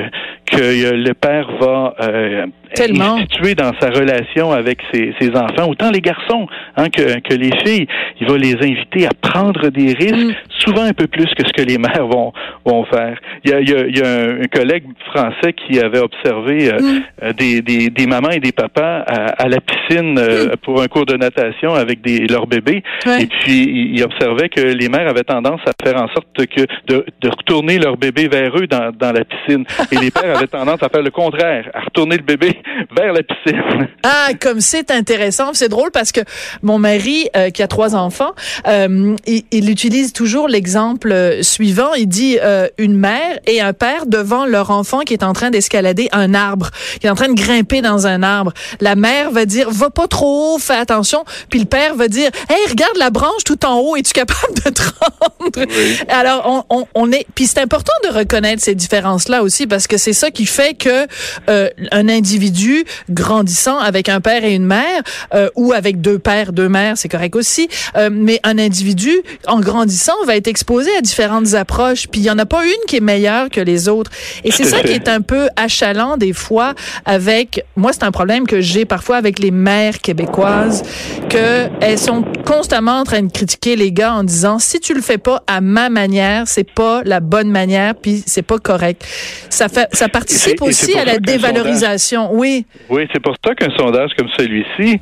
que 0.47 0.93
le 0.93 1.13
père 1.15 1.49
va 1.61 1.95
euh, 2.03 2.47
Tellement. 2.75 3.17
instituer 3.17 3.55
dans 3.55 3.73
sa 3.79 3.91
relation 3.91 4.51
avec 4.53 4.81
ses, 4.93 5.15
ses 5.21 5.31
enfants, 5.37 5.69
autant 5.69 5.91
les 5.91 6.01
garçons 6.01 6.47
hein, 6.77 6.89
que, 6.89 7.21
que, 7.21 7.35
les 7.35 7.53
filles. 7.65 7.87
Il 8.21 8.27
va 8.27 8.37
les 8.37 8.55
inviter 8.55 9.07
à 9.07 9.11
prendre 9.21 9.69
des 9.69 9.93
risques, 9.93 10.35
mm. 10.35 10.35
souvent 10.59 10.83
un 10.83 10.93
peu 10.93 11.07
plus 11.07 11.27
que 11.27 11.47
ce 11.47 11.53
que 11.53 11.63
les 11.63 11.79
mères 11.79 12.07
vont, 12.07 12.33
vont 12.65 12.85
faire. 12.87 13.19
Il 13.45 13.51
y 13.51 13.55
a, 13.55 13.61
il 13.61 13.97
y 13.97 14.03
a, 14.03 14.43
un, 14.43 14.47
collègue 14.53 14.85
français 15.07 15.53
qui 15.53 15.79
avait 15.79 16.01
observé 16.01 16.73
euh, 16.73 16.81
mm. 16.81 17.03
euh, 17.23 17.33
des, 17.35 17.63
des, 17.63 17.91
des, 17.91 18.07
mamans 18.07 18.31
et 18.31 18.41
des 18.41 18.53
papas 18.53 19.05
à, 19.07 19.49
la 19.49 19.61
piscine 19.61 20.19
euh, 20.19 20.47
mm. 20.47 20.57
pour 20.63 20.83
un 20.83 20.89
cours 20.89 21.07
de 21.07 21.17
natation 21.17 21.54
avec 21.63 22.03
des, 22.03 22.27
leurs 22.27 22.47
bébés. 22.47 22.83
Et 23.07 23.27
puis, 23.27 23.93
il, 23.95 24.03
observait 24.03 24.49
que 24.49 24.61
les 24.61 24.89
mères 24.89 25.09
avaient 25.09 25.25
tendance 25.25 25.61
à 25.67 25.73
faire 25.83 25.97
en 26.03 26.09
sorte 26.09 26.27
que 26.35 26.63
de, 26.89 27.07
de 27.21 27.29
retourner 27.29 27.79
leur 27.79 27.97
bébé 27.97 28.29
vers 28.29 28.57
eux 28.57 28.67
dans, 28.67 28.91
dans 28.93 29.13
la 29.13 29.25
piscine. 29.25 29.65
Et 29.93 29.97
les 29.97 30.11
pères 30.11 30.37
avaient 30.37 30.47
tendance 30.47 30.83
à 30.83 30.89
faire 30.89 31.03
le 31.03 31.11
contraire, 31.11 31.71
à 31.75 31.81
retourner 31.81 32.17
le 32.17 32.23
bébé 32.23 32.59
vers 32.97 33.13
la 33.13 33.23
piscine. 33.23 33.89
Ah, 34.03 34.31
comme 34.41 34.61
c'est 34.61 34.91
intéressant. 34.91 35.53
C'est 35.53 35.69
drôle 35.69 35.91
parce 35.91 36.13
que 36.13 36.21
mon 36.63 36.79
mari, 36.79 37.29
euh, 37.37 37.51
qui 37.51 37.63
a 37.63 37.69
trois 37.69 37.95
enfants, 37.95 38.33
euh, 38.67 39.15
il, 39.27 39.71
utilise 39.71 40.13
toujours 40.13 40.49
l'exemple 40.49 41.13
euh, 41.13 41.43
suivant. 41.43 41.95
Il 41.95 42.09
dit 42.09 42.39
une 42.79 42.97
mère 42.97 43.39
et 43.47 43.61
un 43.61 43.73
père 43.73 44.07
devant 44.07 44.47
leur 44.47 44.71
enfant 44.71 45.01
qui 45.01 45.13
est 45.13 45.23
en 45.23 45.33
train 45.33 45.51
d'escalader 45.51 46.09
un 46.13 46.35
arbre, 46.35 46.71
qui 47.01 47.07
est 47.07 47.11
en 47.11 47.15
train 47.15 47.29
de 47.29 47.35
grimper 47.35 47.83
dans 47.83 48.07
un 48.07 48.23
arbre. 48.23 48.53
La 48.81 48.95
mère 48.95 49.31
va 49.31 49.45
dire, 49.45 49.71
va 49.71 49.91
pas 49.91 50.09
trop 50.09 50.55
haut, 50.55 50.59
fais 50.59 50.75
attention. 50.75 51.25
Puis 51.51 51.61
le 51.61 51.67
père 51.67 51.95
va 51.95 52.09
dire, 52.09 52.31
hey, 52.49 52.69
regarde 52.69 52.97
la 52.97 53.11
branche 53.11 53.45
tout 53.45 53.65
en 53.65 53.79
haut, 53.79 53.97
es-tu 53.97 54.13
capable 54.13 54.55
de 54.65 54.71
te 54.71 54.83
rendre? 54.83 55.67
Alors, 56.09 56.65
on, 56.71 56.77
on, 56.77 56.87
on 56.95 57.13
est... 57.13 57.27
Puis 57.35 57.47
c'est 57.47 57.61
important 57.61 57.93
de 58.05 58.17
reconnaître 58.17 58.63
ces 58.63 58.75
différences-là 58.75 59.43
aussi 59.43 59.67
parce 59.67 59.87
que 59.87 59.97
c'est 59.97 60.13
ça 60.13 60.31
qui 60.31 60.47
fait 60.47 60.75
que 60.75 61.07
un 61.93 62.09
individu 62.09 62.85
grandissant 63.11 63.79
avec 63.79 64.09
un 64.09 64.21
père 64.21 64.45
et 64.45 64.55
une 64.55 64.67
mère 64.67 65.03
euh, 65.35 65.49
ou 65.57 65.73
avec 65.73 66.01
deux 66.01 66.19
pères, 66.19 66.53
deux 66.53 66.69
mères, 66.69 66.97
c'est 66.97 67.09
correct 67.09 67.37
aussi. 67.37 67.69
Euh, 67.97 68.11
mais 68.13 68.41
un 68.43 68.59
individu 68.59 69.23
en 69.47 69.61
grandissant 69.61 70.15
va 70.27 70.37
être 70.37 70.49
exposé 70.49 70.91
à 70.97 71.01
différentes 71.01 71.55
approches. 71.55 72.09
Puis 72.09 72.21
il 72.21 72.25
y 72.25 72.31
en 72.31 72.39
a 72.39 72.47
pas 72.47 72.65
une 72.65 72.73
qui 72.87 72.97
est 72.97 73.01
meilleure 73.01 73.51
que 73.51 73.61
les 73.61 73.89
autres. 73.89 74.11
Et 74.45 74.51
c'est 74.51 74.65
ça 74.65 74.81
qui 74.81 74.93
est 74.93 75.09
un 75.09 75.21
peu 75.21 75.49
achalant 75.57 76.17
des 76.17 76.33
fois 76.33 76.75
avec. 77.05 77.65
Moi, 77.77 77.93
c'est 77.93 78.05
un 78.05 78.13
problème 78.13 78.47
que 78.47 78.61
j'ai 78.61 78.85
parfois 78.85 79.17
avec 79.17 79.39
les 79.39 79.51
mères 79.51 80.01
québécoises 80.01 80.83
que 81.35 81.69
elles 81.81 81.99
sont 81.99 82.23
constamment 82.47 83.01
en 83.01 83.05
train 83.05 83.23
de 83.23 83.33
critiquer 83.33 83.75
les 83.75 83.91
gars 83.91 84.15
en 84.15 84.23
disant 84.23 84.61
si 84.61 84.79
tu 84.79 84.95
le 84.95 85.01
fais 85.01 85.19
pas 85.19 85.43
à 85.49 85.61
ma 85.61 85.89
manière, 85.89 86.47
c'est 86.47 86.71
pas 86.71 87.03
la 87.05 87.19
bonne 87.19 87.51
manière, 87.51 87.95
puis 87.97 88.23
c'est 88.25 88.47
pas 88.47 88.59
correct. 88.59 89.05
Ça 89.51 89.69
fait, 89.69 89.89
ça 89.93 90.09
participe 90.09 90.63
aussi 90.63 90.97
à 90.97 91.05
la 91.05 91.19
dévalorisation. 91.19 92.31
Oui, 92.33 92.67
oui. 92.89 93.09
c'est 93.13 93.21
pour 93.21 93.35
ça 93.45 93.55
qu'un 93.55 93.77
sondage 93.77 94.13
comme 94.17 94.29
celui-ci, 94.39 95.01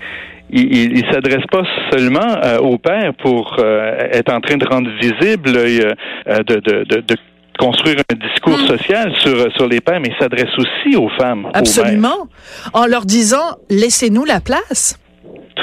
il, 0.51 0.99
il, 0.99 1.05
s'adresse 1.13 1.45
pas 1.51 1.65
seulement 1.91 2.37
euh, 2.45 2.59
aux 2.59 2.79
pères 2.79 3.13
pour 3.23 3.57
euh, 3.59 4.09
être 4.13 4.33
en 4.33 4.41
train 4.41 4.57
de 4.57 4.67
rendre 4.67 4.91
visible, 5.01 5.51
euh, 5.55 5.93
de, 6.27 6.57
de, 6.57 7.01
de, 7.01 7.17
construire 7.59 7.97
un 8.11 8.15
discours 8.29 8.59
hmm. 8.59 8.67
social 8.67 9.13
sur, 9.19 9.53
sur 9.53 9.69
les 9.69 9.81
pères, 9.81 10.01
mais 10.01 10.09
il 10.09 10.19
s'adresse 10.19 10.51
aussi 10.57 10.97
aux 10.97 11.11
femmes. 11.11 11.49
Absolument. 11.53 12.29
en 12.73 12.87
leur 12.87 13.05
disant, 13.05 13.57
laissez-nous 13.69 14.25
la 14.25 14.41
place. 14.41 14.99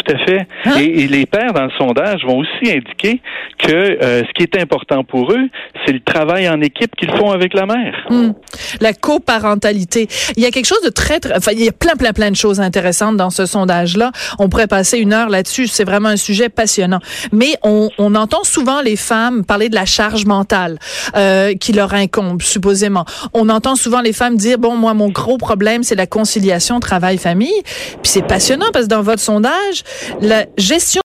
Tout 0.09 0.15
à 0.15 0.25
fait. 0.25 0.47
Hein? 0.65 0.75
Et, 0.79 1.03
et 1.03 1.07
les 1.07 1.25
pères 1.25 1.53
dans 1.53 1.65
le 1.65 1.71
sondage 1.77 2.23
vont 2.25 2.39
aussi 2.39 2.71
indiquer 2.71 3.21
que 3.57 3.73
euh, 3.73 4.23
ce 4.23 4.33
qui 4.33 4.43
est 4.43 4.59
important 4.59 5.03
pour 5.03 5.31
eux, 5.31 5.49
c'est 5.85 5.93
le 5.93 5.99
travail 5.99 6.49
en 6.49 6.61
équipe 6.61 6.95
qu'ils 6.95 7.11
font 7.11 7.31
avec 7.31 7.53
la 7.53 7.65
mère. 7.65 7.95
Hmm. 8.09 8.31
La 8.79 8.93
coparentalité. 8.93 10.07
Il 10.37 10.43
y 10.43 10.45
a 10.45 10.51
quelque 10.51 10.65
chose 10.65 10.81
de 10.83 10.89
très, 10.89 11.19
très, 11.19 11.35
enfin, 11.35 11.51
il 11.51 11.63
y 11.63 11.67
a 11.67 11.71
plein, 11.71 11.95
plein, 11.95 12.13
plein 12.13 12.31
de 12.31 12.35
choses 12.35 12.59
intéressantes 12.59 13.17
dans 13.17 13.29
ce 13.29 13.45
sondage-là. 13.45 14.11
On 14.39 14.49
pourrait 14.49 14.67
passer 14.67 14.97
une 14.97 15.13
heure 15.13 15.29
là-dessus. 15.29 15.67
C'est 15.67 15.83
vraiment 15.83 16.09
un 16.09 16.17
sujet 16.17 16.49
passionnant. 16.49 16.99
Mais 17.31 17.55
on, 17.63 17.89
on 17.97 18.15
entend 18.15 18.43
souvent 18.43 18.81
les 18.81 18.95
femmes 18.95 19.45
parler 19.45 19.69
de 19.69 19.75
la 19.75 19.85
charge 19.85 20.25
mentale 20.25 20.79
euh, 21.15 21.53
qui 21.55 21.73
leur 21.73 21.93
incombe, 21.93 22.41
supposément. 22.41 23.05
On 23.33 23.49
entend 23.49 23.75
souvent 23.75 24.01
les 24.01 24.13
femmes 24.13 24.37
dire, 24.37 24.57
bon, 24.57 24.75
moi, 24.75 24.93
mon 24.93 25.09
gros 25.09 25.37
problème, 25.37 25.83
c'est 25.83 25.95
la 25.95 26.07
conciliation 26.07 26.79
travail-famille. 26.79 27.61
Puis 27.63 28.11
c'est 28.11 28.25
passionnant 28.25 28.67
parce 28.73 28.85
que 28.85 28.89
dans 28.89 29.01
votre 29.01 29.21
sondage, 29.21 29.83
la 30.21 30.45
gestion 30.57 31.01